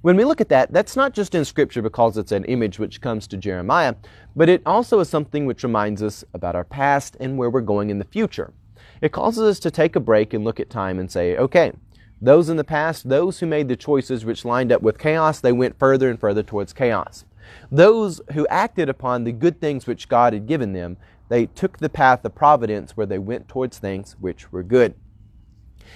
when 0.03 0.17
we 0.17 0.25
look 0.25 0.41
at 0.41 0.49
that, 0.51 0.73
that's 0.73 0.95
not 0.95 1.13
just 1.13 1.35
in 1.35 1.45
Scripture 1.45 1.83
because 1.83 2.17
it's 2.17 2.33
an 2.33 2.45
image 2.45 2.79
which 2.79 3.01
comes 3.01 3.27
to 3.27 3.37
Jeremiah, 3.37 3.97
but 4.37 4.49
it 4.49 4.63
also 4.65 5.01
is 5.01 5.09
something 5.09 5.45
which 5.45 5.65
reminds 5.65 6.03
us 6.03 6.25
about 6.35 6.55
our 6.55 6.65
past 6.65 7.17
and 7.19 7.37
where 7.37 7.51
we're 7.51 7.61
going 7.61 7.91
in 7.91 7.99
the 7.99 8.05
future. 8.05 8.53
It 9.01 9.13
causes 9.13 9.43
us 9.43 9.59
to 9.61 9.71
take 9.71 9.97
a 9.97 10.01
break 10.01 10.35
and 10.35 10.45
look 10.45 10.61
at 10.61 10.71
time 10.71 10.99
and 10.99 11.11
say, 11.11 11.37
okay, 11.37 11.73
those 12.21 12.49
in 12.49 12.57
the 12.57 12.65
past, 12.65 13.09
those 13.09 13.41
who 13.41 13.47
made 13.47 13.69
the 13.69 13.77
choices 13.77 14.25
which 14.25 14.45
lined 14.45 14.73
up 14.73 14.83
with 14.83 14.99
chaos, 14.99 15.41
they 15.41 15.53
went 15.53 15.79
further 15.79 16.11
and 16.11 16.19
further 16.19 16.43
towards 16.43 16.73
chaos. 16.73 17.25
Those 17.71 18.21
who 18.33 18.47
acted 18.49 18.89
upon 18.89 19.25
the 19.25 19.33
good 19.33 19.61
things 19.61 19.87
which 19.87 20.09
God 20.09 20.33
had 20.33 20.47
given 20.47 20.73
them, 20.73 20.97
they 21.29 21.47
took 21.47 21.79
the 21.79 21.89
path 21.89 22.25
of 22.25 22.35
providence 22.35 22.97
where 22.97 23.07
they 23.07 23.19
went 23.19 23.49
towards 23.49 23.79
things 23.79 24.17
which 24.21 24.53
were 24.53 24.63
good. 24.63 24.95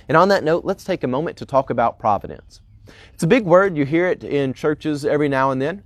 And 0.08 0.16
on 0.16 0.28
that 0.28 0.44
note, 0.44 0.64
let's 0.64 0.84
take 0.84 1.04
a 1.04 1.08
moment 1.08 1.36
to 1.38 1.46
talk 1.46 1.70
about 1.70 1.98
providence. 1.98 2.60
It's 3.14 3.22
a 3.22 3.28
big 3.28 3.44
word. 3.44 3.76
You 3.76 3.84
hear 3.84 4.08
it 4.08 4.24
in 4.24 4.54
churches 4.54 5.04
every 5.04 5.28
now 5.28 5.50
and 5.50 5.60
then. 5.60 5.82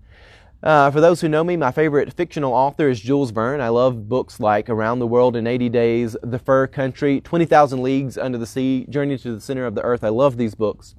Uh, 0.62 0.90
for 0.90 1.00
those 1.00 1.20
who 1.20 1.28
know 1.28 1.44
me, 1.44 1.56
my 1.56 1.70
favorite 1.70 2.12
fictional 2.14 2.52
author 2.52 2.88
is 2.88 3.00
Jules 3.00 3.30
Verne. 3.30 3.60
I 3.60 3.68
love 3.68 4.08
books 4.08 4.40
like 4.40 4.68
Around 4.68 4.98
the 4.98 5.06
World 5.06 5.36
in 5.36 5.46
80 5.46 5.68
Days, 5.68 6.16
The 6.22 6.38
Fur 6.38 6.66
Country, 6.66 7.20
20,000 7.20 7.82
Leagues 7.82 8.16
Under 8.16 8.38
the 8.38 8.46
Sea, 8.46 8.86
Journey 8.88 9.18
to 9.18 9.34
the 9.34 9.40
Center 9.40 9.66
of 9.66 9.74
the 9.74 9.82
Earth. 9.82 10.02
I 10.02 10.08
love 10.08 10.36
these 10.36 10.54
books. 10.54 10.94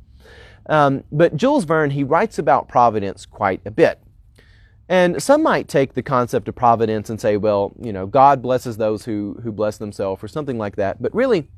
Um, 0.67 1.03
but 1.11 1.35
Jules 1.35 1.65
Verne, 1.65 1.91
he 1.91 2.03
writes 2.03 2.37
about 2.37 2.67
providence 2.67 3.25
quite 3.25 3.61
a 3.65 3.71
bit. 3.71 3.99
And 4.89 5.21
some 5.21 5.43
might 5.43 5.67
take 5.67 5.93
the 5.93 6.03
concept 6.03 6.47
of 6.47 6.55
providence 6.55 7.09
and 7.09 7.19
say, 7.19 7.35
well, 7.35 7.73
you 7.81 7.91
know, 7.91 8.05
God 8.05 8.41
blesses 8.41 8.77
those 8.77 9.03
who, 9.03 9.37
who 9.43 9.51
bless 9.51 9.77
themselves 9.77 10.23
or 10.23 10.27
something 10.27 10.57
like 10.57 10.77
that. 10.77 11.01
But 11.01 11.13
really, 11.13 11.49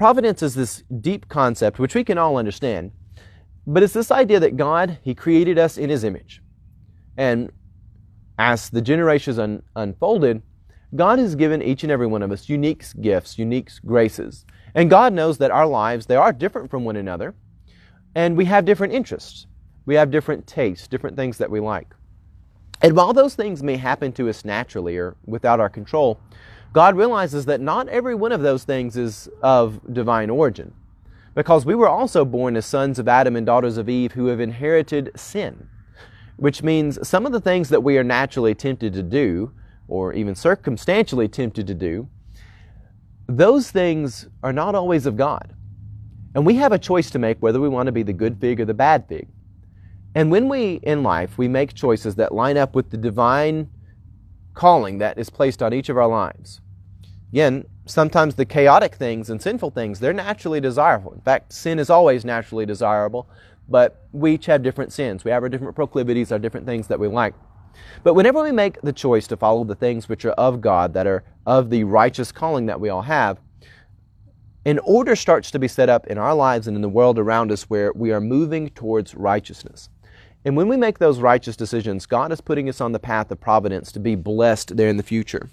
Providence 0.00 0.42
is 0.42 0.54
this 0.54 0.82
deep 1.02 1.28
concept 1.28 1.78
which 1.78 1.94
we 1.94 2.04
can 2.04 2.16
all 2.16 2.38
understand, 2.38 2.92
but 3.66 3.82
it's 3.82 3.92
this 3.92 4.10
idea 4.10 4.40
that 4.40 4.56
God, 4.56 4.96
He 5.02 5.14
created 5.14 5.58
us 5.58 5.76
in 5.76 5.90
His 5.90 6.04
image. 6.04 6.40
And 7.18 7.52
as 8.38 8.70
the 8.70 8.80
generations 8.80 9.38
un- 9.38 9.62
unfolded, 9.76 10.40
God 10.96 11.18
has 11.18 11.34
given 11.34 11.60
each 11.60 11.82
and 11.82 11.92
every 11.92 12.06
one 12.06 12.22
of 12.22 12.32
us 12.32 12.48
unique 12.48 12.82
gifts, 13.02 13.38
unique 13.38 13.68
graces. 13.84 14.46
And 14.74 14.88
God 14.88 15.12
knows 15.12 15.36
that 15.36 15.50
our 15.50 15.66
lives, 15.66 16.06
they 16.06 16.16
are 16.16 16.32
different 16.32 16.70
from 16.70 16.86
one 16.86 16.96
another. 16.96 17.34
And 18.14 18.38
we 18.38 18.46
have 18.46 18.64
different 18.64 18.94
interests. 18.94 19.48
We 19.84 19.96
have 19.96 20.10
different 20.10 20.46
tastes, 20.46 20.88
different 20.88 21.16
things 21.16 21.36
that 21.36 21.50
we 21.50 21.60
like. 21.60 21.94
And 22.80 22.96
while 22.96 23.12
those 23.12 23.34
things 23.34 23.62
may 23.62 23.76
happen 23.76 24.12
to 24.12 24.30
us 24.30 24.46
naturally 24.46 24.96
or 24.96 25.18
without 25.26 25.60
our 25.60 25.68
control, 25.68 26.18
God 26.72 26.96
realizes 26.96 27.46
that 27.46 27.60
not 27.60 27.88
every 27.88 28.14
one 28.14 28.32
of 28.32 28.42
those 28.42 28.64
things 28.64 28.96
is 28.96 29.28
of 29.42 29.80
divine 29.92 30.30
origin. 30.30 30.72
Because 31.34 31.64
we 31.64 31.74
were 31.74 31.88
also 31.88 32.24
born 32.24 32.56
as 32.56 32.66
sons 32.66 32.98
of 32.98 33.08
Adam 33.08 33.36
and 33.36 33.46
daughters 33.46 33.76
of 33.76 33.88
Eve 33.88 34.12
who 34.12 34.26
have 34.26 34.40
inherited 34.40 35.10
sin. 35.16 35.68
Which 36.36 36.62
means 36.62 37.06
some 37.06 37.26
of 37.26 37.32
the 37.32 37.40
things 37.40 37.68
that 37.68 37.82
we 37.82 37.98
are 37.98 38.04
naturally 38.04 38.54
tempted 38.54 38.92
to 38.94 39.02
do, 39.02 39.52
or 39.88 40.12
even 40.12 40.34
circumstantially 40.34 41.28
tempted 41.28 41.66
to 41.66 41.74
do, 41.74 42.08
those 43.26 43.70
things 43.70 44.28
are 44.42 44.52
not 44.52 44.74
always 44.74 45.06
of 45.06 45.16
God. 45.16 45.54
And 46.34 46.46
we 46.46 46.54
have 46.56 46.72
a 46.72 46.78
choice 46.78 47.10
to 47.10 47.18
make 47.18 47.38
whether 47.40 47.60
we 47.60 47.68
want 47.68 47.86
to 47.86 47.92
be 47.92 48.02
the 48.04 48.12
good 48.12 48.40
fig 48.40 48.60
or 48.60 48.64
the 48.64 48.74
bad 48.74 49.06
fig. 49.08 49.28
And 50.14 50.30
when 50.30 50.48
we, 50.48 50.74
in 50.82 51.02
life, 51.02 51.38
we 51.38 51.48
make 51.48 51.74
choices 51.74 52.16
that 52.16 52.34
line 52.34 52.56
up 52.56 52.74
with 52.74 52.90
the 52.90 52.96
divine 52.96 53.68
calling 54.60 54.98
that 54.98 55.18
is 55.18 55.30
placed 55.30 55.62
on 55.62 55.72
each 55.72 55.88
of 55.88 55.96
our 55.96 56.06
lives, 56.06 56.60
again, 57.32 57.64
sometimes 57.86 58.34
the 58.34 58.44
chaotic 58.44 58.94
things 58.94 59.30
and 59.30 59.40
sinful 59.40 59.70
things, 59.70 59.98
they're 59.98 60.12
naturally 60.12 60.60
desirable. 60.60 61.14
In 61.14 61.22
fact, 61.22 61.54
sin 61.54 61.78
is 61.78 61.88
always 61.88 62.26
naturally 62.26 62.66
desirable, 62.66 63.26
but 63.70 64.04
we 64.12 64.34
each 64.34 64.44
have 64.44 64.62
different 64.62 64.92
sins. 64.92 65.24
We 65.24 65.30
have 65.30 65.42
our 65.42 65.48
different 65.48 65.74
proclivities, 65.74 66.30
our 66.30 66.38
different 66.38 66.66
things 66.66 66.88
that 66.88 67.00
we 67.00 67.08
like. 67.08 67.32
But 68.02 68.12
whenever 68.12 68.42
we 68.42 68.52
make 68.52 68.78
the 68.82 68.92
choice 68.92 69.26
to 69.28 69.36
follow 69.38 69.64
the 69.64 69.74
things 69.74 70.10
which 70.10 70.26
are 70.26 70.32
of 70.32 70.60
God, 70.60 70.92
that 70.92 71.06
are 71.06 71.24
of 71.46 71.70
the 71.70 71.84
righteous 71.84 72.30
calling 72.30 72.66
that 72.66 72.78
we 72.78 72.90
all 72.90 73.00
have, 73.00 73.40
an 74.66 74.78
order 74.80 75.16
starts 75.16 75.50
to 75.52 75.58
be 75.58 75.68
set 75.68 75.88
up 75.88 76.06
in 76.08 76.18
our 76.18 76.34
lives 76.34 76.66
and 76.66 76.76
in 76.76 76.82
the 76.82 76.88
world 76.90 77.18
around 77.18 77.50
us 77.50 77.62
where 77.70 77.94
we 77.94 78.12
are 78.12 78.20
moving 78.20 78.68
towards 78.68 79.14
righteousness. 79.14 79.88
And 80.44 80.56
when 80.56 80.68
we 80.68 80.76
make 80.76 80.98
those 80.98 81.20
righteous 81.20 81.56
decisions, 81.56 82.06
God 82.06 82.32
is 82.32 82.40
putting 82.40 82.68
us 82.68 82.80
on 82.80 82.92
the 82.92 82.98
path 82.98 83.30
of 83.30 83.40
providence 83.40 83.92
to 83.92 84.00
be 84.00 84.14
blessed 84.14 84.76
there 84.76 84.88
in 84.88 84.96
the 84.96 85.02
future. 85.02 85.50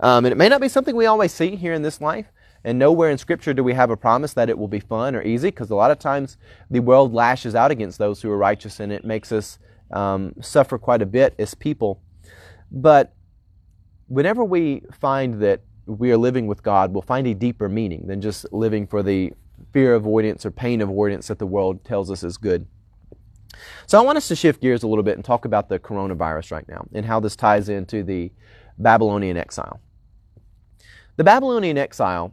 Um, 0.00 0.24
and 0.24 0.32
it 0.32 0.36
may 0.36 0.48
not 0.48 0.62
be 0.62 0.68
something 0.68 0.96
we 0.96 1.06
always 1.06 1.32
see 1.32 1.56
here 1.56 1.74
in 1.74 1.82
this 1.82 2.00
life. 2.00 2.26
And 2.64 2.78
nowhere 2.78 3.10
in 3.10 3.18
Scripture 3.18 3.54
do 3.54 3.64
we 3.64 3.74
have 3.74 3.90
a 3.90 3.96
promise 3.96 4.34
that 4.34 4.50
it 4.50 4.58
will 4.58 4.68
be 4.68 4.80
fun 4.80 5.14
or 5.14 5.22
easy, 5.22 5.48
because 5.48 5.70
a 5.70 5.74
lot 5.74 5.90
of 5.90 5.98
times 5.98 6.36
the 6.70 6.80
world 6.80 7.12
lashes 7.12 7.54
out 7.54 7.70
against 7.70 7.98
those 7.98 8.20
who 8.20 8.30
are 8.30 8.36
righteous, 8.36 8.80
and 8.80 8.92
it 8.92 9.04
makes 9.04 9.32
us 9.32 9.58
um, 9.90 10.34
suffer 10.40 10.78
quite 10.78 11.02
a 11.02 11.06
bit 11.06 11.34
as 11.38 11.54
people. 11.54 12.02
But 12.70 13.14
whenever 14.08 14.44
we 14.44 14.82
find 14.92 15.40
that 15.42 15.62
we 15.86 16.12
are 16.12 16.18
living 16.18 16.46
with 16.46 16.62
God, 16.62 16.92
we'll 16.92 17.02
find 17.02 17.26
a 17.26 17.34
deeper 17.34 17.68
meaning 17.68 18.06
than 18.06 18.20
just 18.20 18.50
living 18.52 18.86
for 18.86 19.02
the 19.02 19.32
fear 19.72 19.94
avoidance 19.94 20.44
or 20.46 20.50
pain 20.50 20.80
avoidance 20.80 21.28
that 21.28 21.38
the 21.38 21.46
world 21.46 21.84
tells 21.84 22.10
us 22.10 22.22
is 22.22 22.36
good. 22.36 22.66
So 23.86 23.98
I 23.98 24.02
want 24.02 24.18
us 24.18 24.28
to 24.28 24.36
shift 24.36 24.60
gears 24.60 24.82
a 24.82 24.88
little 24.88 25.04
bit 25.04 25.16
and 25.16 25.24
talk 25.24 25.44
about 25.44 25.68
the 25.68 25.78
coronavirus 25.78 26.52
right 26.52 26.68
now 26.68 26.86
and 26.94 27.04
how 27.04 27.20
this 27.20 27.36
ties 27.36 27.68
into 27.68 28.02
the 28.02 28.30
Babylonian 28.78 29.36
exile. 29.36 29.80
The 31.16 31.24
Babylonian 31.24 31.76
exile 31.76 32.32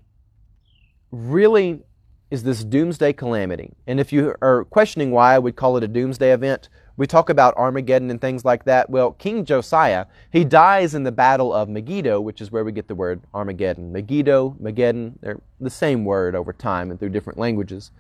really 1.12 1.81
is 2.29 2.43
this 2.43 2.63
doomsday 2.63 3.13
calamity. 3.13 3.74
And 3.86 4.00
if 4.00 4.12
you 4.12 4.36
are 4.41 4.65
questioning 4.65 5.12
why 5.12 5.34
I 5.34 5.39
would 5.39 5.55
call 5.55 5.77
it 5.77 5.84
a 5.84 5.88
doomsday 5.88 6.34
event, 6.34 6.69
we 6.98 7.05
talk 7.07 7.29
about 7.29 7.55
Armageddon 7.55 8.10
and 8.10 8.19
things 8.19 8.43
like 8.43 8.65
that. 8.65 8.89
Well, 8.89 9.12
King 9.12 9.46
Josiah, 9.46 10.07
he 10.31 10.43
dies 10.43 10.96
in 10.96 11.03
the 11.03 11.12
Battle 11.12 11.53
of 11.53 11.69
Megiddo, 11.69 12.19
which 12.19 12.41
is 12.41 12.51
where 12.51 12.65
we 12.65 12.72
get 12.72 12.88
the 12.88 12.96
word 12.96 13.22
Armageddon. 13.34 13.91
Megiddo, 13.93 14.55
Megiddo, 14.60 15.13
they're 15.22 15.39
the 15.62 15.69
same 15.69 16.03
word 16.05 16.36
over 16.36 16.51
time 16.51 16.89
and 16.89 17.00
through 17.00 17.10
different 17.10 17.39
languages. 17.39 17.91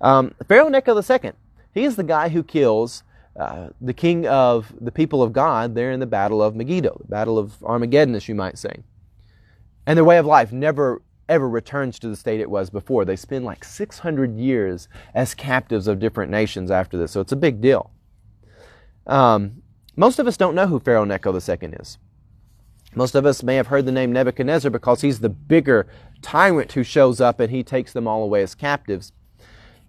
Um, 0.00 0.34
Pharaoh 0.46 0.68
Necho 0.68 0.94
II, 0.94 1.32
he 1.72 1.84
is 1.84 1.96
the 1.96 2.04
guy 2.04 2.28
who 2.28 2.42
kills 2.42 3.02
uh, 3.36 3.68
the 3.80 3.94
king 3.94 4.26
of 4.26 4.72
the 4.80 4.92
people 4.92 5.22
of 5.22 5.32
God 5.32 5.74
there 5.74 5.90
in 5.90 6.00
the 6.00 6.06
Battle 6.06 6.42
of 6.42 6.54
Megiddo, 6.54 6.98
the 7.00 7.08
Battle 7.08 7.38
of 7.38 7.62
Armageddon, 7.64 8.14
as 8.14 8.28
you 8.28 8.34
might 8.34 8.58
say. 8.58 8.82
And 9.86 9.96
their 9.96 10.04
way 10.04 10.18
of 10.18 10.26
life 10.26 10.52
never 10.52 11.02
ever 11.28 11.48
returns 11.48 11.98
to 11.98 12.08
the 12.08 12.16
state 12.16 12.40
it 12.40 12.50
was 12.50 12.68
before. 12.68 13.04
They 13.04 13.16
spend 13.16 13.44
like 13.44 13.64
600 13.64 14.36
years 14.36 14.88
as 15.14 15.34
captives 15.34 15.86
of 15.86 15.98
different 15.98 16.30
nations 16.30 16.70
after 16.70 16.98
this, 16.98 17.12
so 17.12 17.20
it's 17.20 17.32
a 17.32 17.36
big 17.36 17.60
deal. 17.60 17.90
Um, 19.06 19.62
most 19.96 20.18
of 20.18 20.26
us 20.26 20.36
don't 20.36 20.54
know 20.54 20.66
who 20.66 20.78
Pharaoh 20.78 21.04
Necho 21.04 21.32
II 21.32 21.40
is. 21.80 21.98
Most 22.94 23.14
of 23.14 23.24
us 23.24 23.42
may 23.42 23.56
have 23.56 23.68
heard 23.68 23.86
the 23.86 23.92
name 23.92 24.12
Nebuchadnezzar 24.12 24.70
because 24.70 25.00
he's 25.00 25.20
the 25.20 25.30
bigger 25.30 25.86
tyrant 26.20 26.72
who 26.72 26.82
shows 26.82 27.20
up 27.20 27.40
and 27.40 27.50
he 27.50 27.62
takes 27.62 27.92
them 27.92 28.06
all 28.06 28.22
away 28.22 28.42
as 28.42 28.54
captives. 28.54 29.12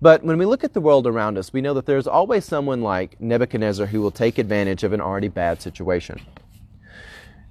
But 0.04 0.22
when 0.22 0.38
we 0.38 0.46
look 0.46 0.66
at 0.66 0.74
the 0.74 0.82
world 0.82 1.08
around 1.08 1.38
us, 1.38 1.54
we 1.54 1.62
know 1.62 1.74
that 1.76 1.86
there's 1.86 2.08
always 2.08 2.44
someone 2.44 2.82
like 2.82 3.22
Nebuchadnezzar 3.22 3.86
who 3.86 4.02
will 4.02 4.12
take 4.12 4.38
advantage 4.38 4.84
of 4.84 4.92
an 4.92 5.00
already 5.00 5.30
bad 5.30 5.62
situation. 5.62 6.20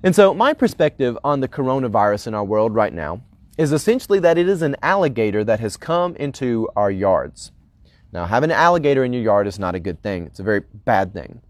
And 0.03 0.15
so, 0.15 0.35
my 0.35 0.53
perspective 0.53 1.17
on 1.25 1.41
the 1.41 1.49
coronavirus 1.49 2.27
in 2.27 2.35
our 2.35 2.45
world 2.45 2.75
right 2.75 2.93
now 2.93 3.23
is 3.57 3.73
essentially 3.73 4.19
that 4.19 4.37
it 4.37 4.51
is 4.51 4.61
an 4.61 4.77
alligator 4.83 5.43
that 5.45 5.61
has 5.61 5.79
come 5.79 6.15
into 6.17 6.69
our 6.77 6.91
yards. 6.91 7.53
Now, 8.13 8.27
having 8.27 8.51
an 8.51 8.57
alligator 8.59 9.03
in 9.03 9.15
your 9.15 9.23
yard 9.23 9.47
is 9.47 9.59
not 9.59 9.75
a 9.75 9.81
good 9.81 10.03
thing, 10.03 10.27
it's 10.27 10.41
a 10.41 10.43
very 10.43 10.61
bad 10.61 11.15
thing. 11.15 11.41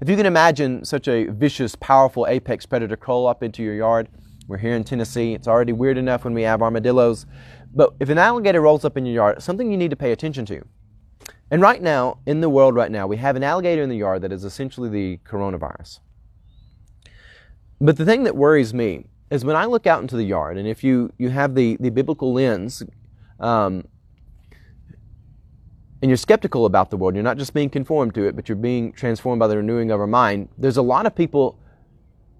If 0.00 0.08
you 0.08 0.14
can 0.14 0.26
imagine 0.26 0.84
such 0.84 1.08
a 1.08 1.24
vicious, 1.24 1.74
powerful 1.74 2.28
apex 2.28 2.66
predator 2.66 2.96
crawl 2.96 3.26
up 3.26 3.42
into 3.42 3.64
your 3.64 3.74
yard, 3.74 4.08
we're 4.48 4.58
here 4.58 4.74
in 4.74 4.84
Tennessee. 4.84 5.34
It's 5.34 5.48
already 5.48 5.72
weird 5.72 5.96
enough 5.96 6.24
when 6.24 6.34
we 6.34 6.42
have 6.42 6.62
armadillos. 6.62 7.26
But 7.74 7.94
if 8.00 8.08
an 8.08 8.18
alligator 8.18 8.60
rolls 8.60 8.84
up 8.84 8.96
in 8.96 9.06
your 9.06 9.14
yard, 9.14 9.42
something 9.42 9.70
you 9.70 9.78
need 9.78 9.90
to 9.90 9.96
pay 9.96 10.12
attention 10.12 10.44
to. 10.46 10.64
And 11.50 11.60
right 11.60 11.82
now, 11.82 12.18
in 12.26 12.40
the 12.40 12.48
world 12.48 12.74
right 12.74 12.90
now, 12.90 13.06
we 13.06 13.16
have 13.18 13.36
an 13.36 13.44
alligator 13.44 13.82
in 13.82 13.88
the 13.88 13.96
yard 13.96 14.22
that 14.22 14.32
is 14.32 14.44
essentially 14.44 14.88
the 14.88 15.18
coronavirus. 15.28 16.00
But 17.80 17.96
the 17.96 18.04
thing 18.04 18.24
that 18.24 18.36
worries 18.36 18.72
me 18.72 19.06
is 19.30 19.44
when 19.44 19.56
I 19.56 19.64
look 19.64 19.86
out 19.86 20.02
into 20.02 20.16
the 20.16 20.24
yard, 20.24 20.56
and 20.56 20.68
if 20.68 20.84
you, 20.84 21.12
you 21.18 21.30
have 21.30 21.54
the, 21.54 21.76
the 21.80 21.90
biblical 21.90 22.32
lens, 22.32 22.82
um, 23.40 23.84
and 26.00 26.10
you're 26.10 26.16
skeptical 26.16 26.66
about 26.66 26.90
the 26.90 26.96
world, 26.96 27.14
you're 27.14 27.24
not 27.24 27.38
just 27.38 27.54
being 27.54 27.70
conformed 27.70 28.14
to 28.14 28.24
it, 28.24 28.36
but 28.36 28.48
you're 28.48 28.56
being 28.56 28.92
transformed 28.92 29.40
by 29.40 29.46
the 29.46 29.56
renewing 29.56 29.90
of 29.90 30.00
our 30.00 30.06
mind, 30.06 30.48
there's 30.58 30.76
a 30.76 30.82
lot 30.82 31.06
of 31.06 31.14
people, 31.14 31.58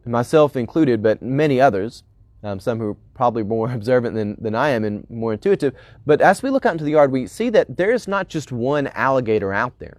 myself 0.04 0.56
included, 0.56 1.02
but 1.02 1.22
many 1.22 1.60
others, 1.60 2.02
um, 2.42 2.58
some 2.58 2.78
who 2.78 2.90
are 2.90 2.96
probably 3.14 3.42
more 3.42 3.70
observant 3.72 4.14
than, 4.14 4.36
than 4.40 4.54
I 4.54 4.70
am 4.70 4.84
and 4.84 5.08
more 5.10 5.32
intuitive. 5.32 5.74
But 6.06 6.20
as 6.20 6.42
we 6.42 6.50
look 6.50 6.66
out 6.66 6.72
into 6.72 6.84
the 6.84 6.92
yard, 6.92 7.12
we 7.12 7.26
see 7.26 7.50
that 7.50 7.76
there 7.76 7.92
is 7.92 8.08
not 8.08 8.28
just 8.28 8.52
one 8.52 8.88
alligator 8.88 9.52
out 9.52 9.78
there. 9.78 9.98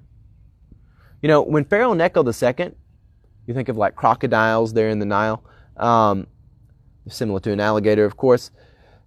You 1.22 1.30
know, 1.30 1.42
when 1.42 1.64
Pharaoh 1.64 1.94
Necho 1.94 2.24
II, 2.26 2.72
you 3.48 3.54
think 3.54 3.70
of 3.70 3.78
like 3.78 3.96
crocodiles 3.96 4.74
there 4.74 4.90
in 4.90 5.00
the 5.00 5.06
Nile, 5.06 5.44
um, 5.78 6.28
similar 7.08 7.40
to 7.42 7.52
an 7.52 7.60
alligator, 7.60 8.06
of 8.06 8.18
course. 8.18 8.52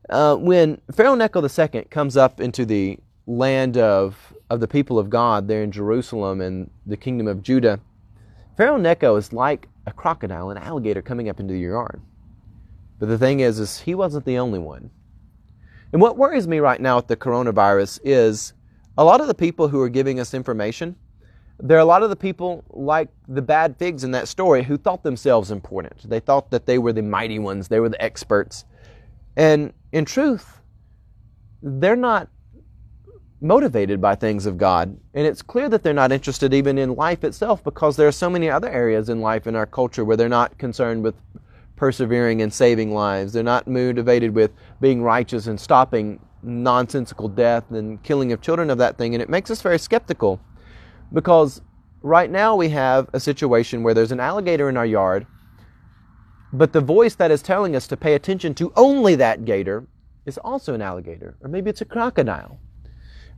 Uh, 0.08 0.36
when 0.36 0.80
Pharaoh 0.94 1.14
Necho 1.14 1.42
II 1.42 1.84
comes 1.90 2.16
up 2.16 2.40
into 2.40 2.64
the 2.64 2.98
land 3.26 3.76
of, 3.76 4.32
of 4.48 4.60
the 4.60 4.68
people 4.68 4.98
of 4.98 5.10
God 5.10 5.48
there 5.48 5.62
in 5.62 5.72
Jerusalem 5.72 6.40
and 6.40 6.70
the 6.86 6.96
kingdom 6.96 7.26
of 7.26 7.42
Judah, 7.42 7.80
Pharaoh 8.56 8.78
Necho 8.78 9.16
is 9.16 9.32
like 9.32 9.68
a 9.86 9.92
crocodile, 9.92 10.50
an 10.50 10.56
alligator 10.56 11.02
coming 11.02 11.28
up 11.28 11.38
into 11.38 11.54
your 11.54 11.72
yard. 11.72 12.00
But 12.98 13.08
the 13.08 13.18
thing 13.18 13.40
is, 13.40 13.58
is 13.58 13.80
he 13.80 13.94
wasn't 13.94 14.24
the 14.24 14.38
only 14.38 14.58
one. 14.58 14.90
And 15.92 16.00
what 16.00 16.16
worries 16.16 16.48
me 16.48 16.58
right 16.58 16.80
now 16.80 16.96
with 16.96 17.06
the 17.06 17.16
coronavirus 17.16 18.00
is 18.04 18.52
a 18.98 19.04
lot 19.04 19.20
of 19.20 19.26
the 19.26 19.34
people 19.34 19.68
who 19.68 19.80
are 19.80 19.88
giving 19.88 20.18
us 20.20 20.34
information, 20.34 20.96
there 21.58 21.76
are 21.76 21.80
a 21.80 21.86
lot 21.86 22.02
of 22.02 22.10
the 22.10 22.16
people 22.16 22.64
like 22.70 23.08
the 23.28 23.42
bad 23.42 23.76
figs 23.78 24.04
in 24.04 24.10
that 24.10 24.28
story 24.28 24.62
who 24.62 24.76
thought 24.76 25.02
themselves 25.02 25.50
important. 25.50 26.08
They 26.08 26.20
thought 26.20 26.50
that 26.50 26.66
they 26.66 26.78
were 26.78 26.92
the 26.92 27.02
mighty 27.02 27.38
ones, 27.38 27.68
they 27.68 27.80
were 27.80 27.88
the 27.88 28.02
experts. 28.02 28.64
And 29.36 29.72
in 29.92 30.04
truth, 30.04 30.60
they're 31.62 31.96
not 31.96 32.28
motivated 33.40 34.00
by 34.00 34.14
things 34.14 34.46
of 34.46 34.56
God. 34.56 34.98
And 35.14 35.26
it's 35.26 35.42
clear 35.42 35.68
that 35.68 35.82
they're 35.82 35.92
not 35.92 36.12
interested 36.12 36.54
even 36.54 36.78
in 36.78 36.94
life 36.94 37.22
itself 37.24 37.62
because 37.62 37.96
there 37.96 38.08
are 38.08 38.12
so 38.12 38.30
many 38.30 38.50
other 38.50 38.68
areas 38.68 39.08
in 39.08 39.20
life 39.20 39.46
in 39.46 39.54
our 39.54 39.66
culture 39.66 40.04
where 40.04 40.16
they're 40.16 40.28
not 40.28 40.56
concerned 40.58 41.02
with 41.02 41.14
persevering 41.76 42.42
and 42.42 42.52
saving 42.52 42.92
lives. 42.92 43.32
They're 43.32 43.42
not 43.42 43.68
motivated 43.68 44.34
with 44.34 44.50
being 44.80 45.02
righteous 45.02 45.46
and 45.46 45.60
stopping 45.60 46.20
nonsensical 46.42 47.28
death 47.28 47.70
and 47.70 48.02
killing 48.02 48.32
of 48.32 48.40
children 48.40 48.70
of 48.70 48.78
that 48.78 48.98
thing. 48.98 49.14
And 49.14 49.22
it 49.22 49.28
makes 49.28 49.50
us 49.50 49.62
very 49.62 49.78
skeptical 49.78 50.40
because 51.12 51.60
right 52.02 52.30
now 52.30 52.56
we 52.56 52.68
have 52.70 53.08
a 53.12 53.20
situation 53.20 53.82
where 53.82 53.94
there's 53.94 54.12
an 54.12 54.20
alligator 54.20 54.68
in 54.68 54.76
our 54.76 54.86
yard, 54.86 55.26
but 56.52 56.72
the 56.72 56.80
voice 56.80 57.14
that 57.16 57.30
is 57.30 57.42
telling 57.42 57.76
us 57.76 57.86
to 57.88 57.96
pay 57.96 58.14
attention 58.14 58.54
to 58.54 58.72
only 58.76 59.14
that 59.16 59.44
gator 59.44 59.86
is 60.24 60.38
also 60.38 60.74
an 60.74 60.82
alligator, 60.82 61.36
or 61.40 61.48
maybe 61.48 61.70
it's 61.70 61.80
a 61.80 61.84
crocodile. 61.84 62.58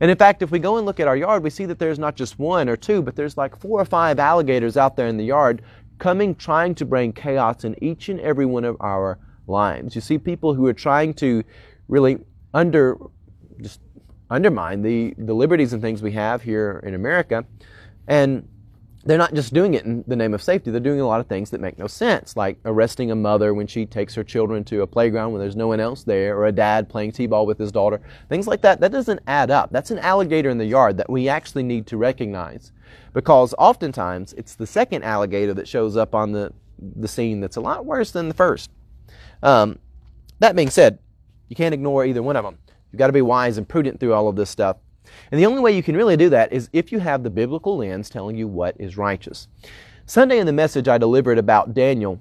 And 0.01 0.09
in 0.09 0.17
fact, 0.17 0.41
if 0.41 0.49
we 0.49 0.59
go 0.59 0.77
and 0.77 0.85
look 0.85 0.99
at 0.99 1.07
our 1.07 1.17
yard, 1.17 1.43
we 1.43 1.49
see 1.49 1.65
that 1.65 1.77
there's 1.77 1.99
not 1.99 2.15
just 2.15 2.39
one 2.39 2.69
or 2.69 2.77
two, 2.77 3.01
but 3.01 3.15
there's 3.15 3.35
like 3.35 3.59
four 3.59 3.81
or 3.81 3.85
five 3.85 4.17
alligators 4.17 4.77
out 4.77 4.95
there 4.95 5.07
in 5.07 5.17
the 5.17 5.25
yard 5.25 5.61
coming 5.99 6.33
trying 6.35 6.73
to 6.75 6.85
bring 6.85 7.13
chaos 7.13 7.63
in 7.63 7.81
each 7.83 8.09
and 8.09 8.19
every 8.21 8.45
one 8.45 8.63
of 8.63 8.77
our 8.79 9.19
lives. 9.47 9.95
You 9.95 10.01
see 10.01 10.17
people 10.17 10.53
who 10.53 10.65
are 10.65 10.73
trying 10.73 11.13
to 11.15 11.43
really 11.87 12.19
under 12.53 12.97
just 13.61 13.81
undermine 14.29 14.81
the, 14.81 15.13
the 15.17 15.33
liberties 15.33 15.73
and 15.73 15.81
things 15.81 16.01
we 16.01 16.11
have 16.13 16.41
here 16.41 16.81
in 16.85 16.93
America. 16.93 17.45
And 18.07 18.47
they're 19.05 19.17
not 19.17 19.33
just 19.33 19.53
doing 19.53 19.75
it 19.75 19.85
in 19.85 20.03
the 20.07 20.15
name 20.15 20.33
of 20.33 20.41
safety, 20.41 20.71
they're 20.71 20.79
doing 20.79 20.99
a 20.99 21.07
lot 21.07 21.21
of 21.21 21.27
things 21.27 21.51
that 21.51 21.61
make 21.61 21.77
no 21.77 21.87
sense, 21.87 22.35
like 22.35 22.57
arresting 22.65 23.11
a 23.11 23.15
mother 23.15 23.53
when 23.53 23.65
she 23.65 23.85
takes 23.85 24.13
her 24.15 24.23
children 24.23 24.63
to 24.65 24.81
a 24.81 24.87
playground 24.87 25.31
when 25.31 25.39
there's 25.39 25.55
no 25.55 25.67
one 25.67 25.79
else 25.79 26.03
there, 26.03 26.37
or 26.37 26.47
a 26.47 26.51
dad 26.51 26.89
playing 26.89 27.11
t 27.13 27.25
ball 27.25 27.45
with 27.45 27.57
his 27.57 27.71
daughter. 27.71 28.01
Things 28.27 28.45
like 28.45 28.61
that. 28.61 28.81
That 28.81 28.91
doesn't 28.91 29.21
add 29.27 29.51
up. 29.51 29.71
That's 29.71 29.91
an 29.91 29.99
alligator 29.99 30.49
in 30.49 30.57
the 30.57 30.65
yard 30.65 30.97
that 30.97 31.09
we 31.09 31.29
actually 31.29 31.63
need 31.63 31.87
to 31.87 31.97
recognize. 31.97 32.71
Because 33.13 33.55
oftentimes 33.57 34.33
it's 34.33 34.55
the 34.55 34.67
second 34.67 35.03
alligator 35.03 35.53
that 35.53 35.67
shows 35.67 35.95
up 35.95 36.13
on 36.13 36.31
the, 36.33 36.51
the 36.77 37.07
scene 37.07 37.39
that's 37.39 37.55
a 37.55 37.61
lot 37.61 37.85
worse 37.85 38.11
than 38.11 38.27
the 38.27 38.33
first. 38.33 38.69
Um, 39.41 39.79
that 40.39 40.55
being 40.55 40.69
said, 40.69 40.99
you 41.47 41.55
can't 41.55 41.73
ignore 41.73 42.05
either 42.05 42.21
one 42.21 42.35
of 42.35 42.43
them. 42.43 42.57
You've 42.91 42.99
got 42.99 43.07
to 43.07 43.13
be 43.13 43.21
wise 43.21 43.57
and 43.57 43.67
prudent 43.67 43.99
through 43.99 44.13
all 44.13 44.27
of 44.27 44.35
this 44.35 44.49
stuff. 44.49 44.77
And 45.31 45.39
the 45.39 45.45
only 45.45 45.61
way 45.61 45.75
you 45.75 45.83
can 45.83 45.95
really 45.95 46.17
do 46.17 46.29
that 46.29 46.51
is 46.51 46.69
if 46.73 46.91
you 46.91 46.99
have 46.99 47.23
the 47.23 47.29
biblical 47.29 47.77
lens 47.77 48.09
telling 48.09 48.35
you 48.35 48.47
what 48.47 48.75
is 48.79 48.97
righteous. 48.97 49.47
Sunday 50.05 50.39
in 50.39 50.45
the 50.45 50.53
message 50.53 50.87
I 50.87 50.97
delivered 50.97 51.37
about 51.37 51.73
Daniel, 51.73 52.19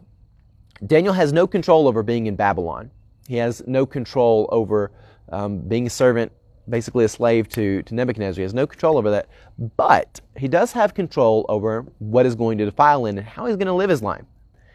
Daniel 0.86 1.14
has 1.14 1.32
no 1.32 1.46
control 1.46 1.88
over 1.88 2.02
being 2.02 2.26
in 2.26 2.36
Babylon. 2.36 2.90
He 3.26 3.36
has 3.36 3.62
no 3.66 3.86
control 3.86 4.48
over 4.52 4.92
um, 5.30 5.60
being 5.60 5.86
a 5.86 5.90
servant, 5.90 6.32
basically 6.68 7.04
a 7.04 7.08
slave 7.08 7.48
to, 7.50 7.82
to 7.82 7.94
Nebuchadnezzar. 7.94 8.40
He 8.40 8.42
has 8.42 8.54
no 8.54 8.66
control 8.66 8.98
over 8.98 9.10
that. 9.10 9.28
But 9.76 10.20
he 10.36 10.48
does 10.48 10.72
have 10.72 10.94
control 10.94 11.46
over 11.48 11.86
what 11.98 12.26
is 12.26 12.34
going 12.34 12.58
to 12.58 12.64
defile 12.64 13.06
him 13.06 13.18
and 13.18 13.26
how 13.26 13.46
he's 13.46 13.56
going 13.56 13.66
to 13.66 13.72
live 13.72 13.90
his 13.90 14.02
life. 14.02 14.24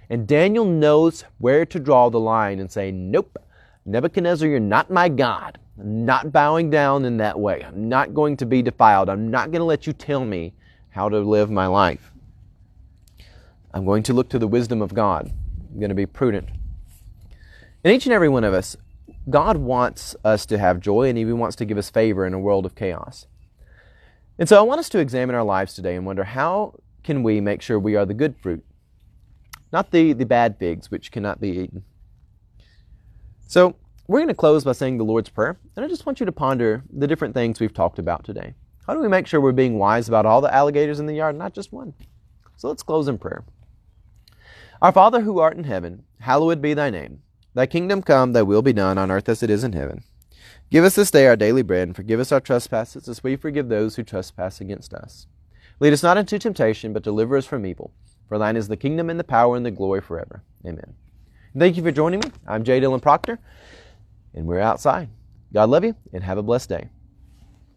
And 0.10 0.28
Daniel 0.28 0.66
knows 0.66 1.24
where 1.38 1.66
to 1.66 1.80
draw 1.80 2.10
the 2.10 2.20
line 2.20 2.60
and 2.60 2.72
say, 2.72 2.92
Nope, 2.92 3.38
Nebuchadnezzar, 3.86 4.48
you're 4.48 4.60
not 4.60 4.92
my 4.92 5.10
God. 5.10 5.60
I'm 5.80 6.06
not 6.06 6.32
bowing 6.32 6.70
down 6.70 7.06
in 7.06 7.18
that 7.18 7.40
way. 7.40 7.64
I'm 7.64 7.90
not 7.90 8.14
going 8.14 8.38
to 8.38 8.46
be 8.46 8.62
defiled. 8.62 9.10
I'm 9.10 9.32
not 9.32 9.52
going 9.52 9.60
to 9.60 9.66
let 9.66 9.88
you 9.88 9.94
tell 9.94 10.24
me 10.24 10.54
how 10.90 11.10
to 11.10 11.20
live 11.20 11.50
my 11.50 11.66
life. 11.66 12.12
I'm 13.74 13.86
going 13.86 14.04
to 14.04 14.14
look 14.14 14.30
to 14.30 14.40
the 14.40 14.48
wisdom 14.48 14.82
of 14.82 14.94
God. 14.94 15.32
I'm 15.72 15.80
going 15.80 15.90
to 15.90 15.96
be 15.96 16.06
prudent. 16.06 16.50
And 17.84 17.94
each 17.94 18.06
and 18.06 18.14
every 18.14 18.30
one 18.30 18.44
of 18.44 18.54
us, 18.54 18.78
God 19.30 19.58
wants 19.58 20.16
us 20.24 20.46
to 20.48 20.60
have 20.60 20.80
joy 20.80 21.10
and 21.10 21.18
He 21.18 21.26
wants 21.26 21.56
to 21.58 21.66
give 21.66 21.78
us 21.78 21.90
favor 21.90 22.26
in 22.26 22.34
a 22.34 22.40
world 22.40 22.66
of 22.66 22.76
chaos. 22.76 23.26
And 24.38 24.48
so 24.48 24.58
I 24.58 24.62
want 24.62 24.80
us 24.80 24.90
to 24.90 25.00
examine 25.00 25.36
our 25.36 25.44
lives 25.44 25.74
today 25.74 25.96
and 25.96 26.06
wonder 26.06 26.24
how 26.24 26.80
can 27.04 27.24
we 27.24 27.42
make 27.42 27.62
sure 27.62 27.80
we 27.80 27.96
are 27.96 28.06
the 28.06 28.14
good 28.14 28.36
fruit, 28.38 28.64
not 29.72 29.92
the, 29.92 30.14
the 30.14 30.26
bad 30.26 30.58
figs 30.58 30.92
which 30.92 31.12
cannot 31.12 31.42
be 31.42 31.50
eaten. 31.50 31.84
So 33.48 33.76
we're 34.08 34.20
going 34.20 34.28
to 34.28 34.34
close 34.34 34.66
by 34.66 34.74
saying 34.74 34.98
the 34.98 35.06
Lord's 35.06 35.30
Prayer, 35.30 35.58
and 35.76 35.86
I 35.86 35.88
just 35.88 36.06
want 36.06 36.20
you 36.20 36.26
to 36.26 36.32
ponder 36.32 36.84
the 36.92 37.08
different 37.08 37.34
things 37.34 37.60
we've 37.60 37.74
talked 37.74 38.00
about 38.00 38.26
today. 38.26 38.54
How 38.86 38.94
do 38.94 39.00
we 39.00 39.08
make 39.08 39.28
sure 39.28 39.40
we're 39.40 39.54
being 39.54 39.80
wise 39.80 40.10
about 40.10 40.26
all 40.26 40.42
the 40.42 40.54
alligators 40.54 41.00
in 41.00 41.06
the 41.06 41.14
yard, 41.14 41.38
not 41.38 41.54
just 41.54 41.72
one? 41.72 41.94
So 42.58 42.68
let's 42.68 42.84
close 42.84 43.08
in 43.08 43.18
prayer. 43.18 43.46
Our 44.82 44.92
Father 44.92 45.22
who 45.22 45.40
art 45.40 45.56
in 45.56 45.64
heaven, 45.64 46.04
hallowed 46.20 46.62
be 46.62 46.74
thy 46.74 46.90
name. 46.90 47.22
Thy 47.54 47.66
kingdom 47.66 48.02
come, 48.02 48.34
thy 48.34 48.42
will 48.42 48.62
be 48.62 48.74
done 48.74 48.98
on 48.98 49.10
earth 49.10 49.30
as 49.30 49.42
it 49.42 49.50
is 49.50 49.64
in 49.64 49.72
heaven. 49.72 50.04
Give 50.70 50.84
us 50.84 50.96
this 50.96 51.12
day 51.12 51.26
our 51.28 51.38
daily 51.38 51.62
bread, 51.62 51.88
and 51.88 51.96
forgive 51.96 52.20
us 52.20 52.34
our 52.34 52.42
trespasses 52.42 53.08
as 53.08 53.24
we 53.24 53.38
forgive 53.38 53.70
those 53.70 53.96
who 53.96 54.04
trespass 54.04 54.60
against 54.60 54.94
us. 54.94 55.28
Lead 55.80 55.94
us 55.94 56.04
not 56.04 56.18
into 56.18 56.38
temptation, 56.38 56.92
but 56.92 57.04
deliver 57.04 57.38
us 57.38 57.46
from 57.46 57.66
evil. 57.66 57.94
For 58.28 58.38
thine 58.38 58.58
is 58.58 58.68
the 58.68 58.76
kingdom 58.76 59.10
and 59.10 59.20
the 59.20 59.24
power 59.24 59.56
and 59.56 59.66
the 59.66 59.72
glory 59.72 60.02
forever. 60.02 60.44
Amen. 60.66 60.96
Thank 61.58 61.78
you 61.78 61.84
for 61.84 61.92
joining 61.92 62.20
me. 62.20 62.32
I'm 62.48 62.64
J. 62.64 62.82
Dylan 62.82 63.02
Proctor 63.02 63.40
and 64.34 64.46
we're 64.46 64.60
outside. 64.60 65.10
God 65.54 65.70
love 65.70 65.84
you 65.84 65.96
and 66.12 66.24
have 66.24 66.38
a 66.38 66.44
blessed 66.44 66.70
day. 66.70 66.90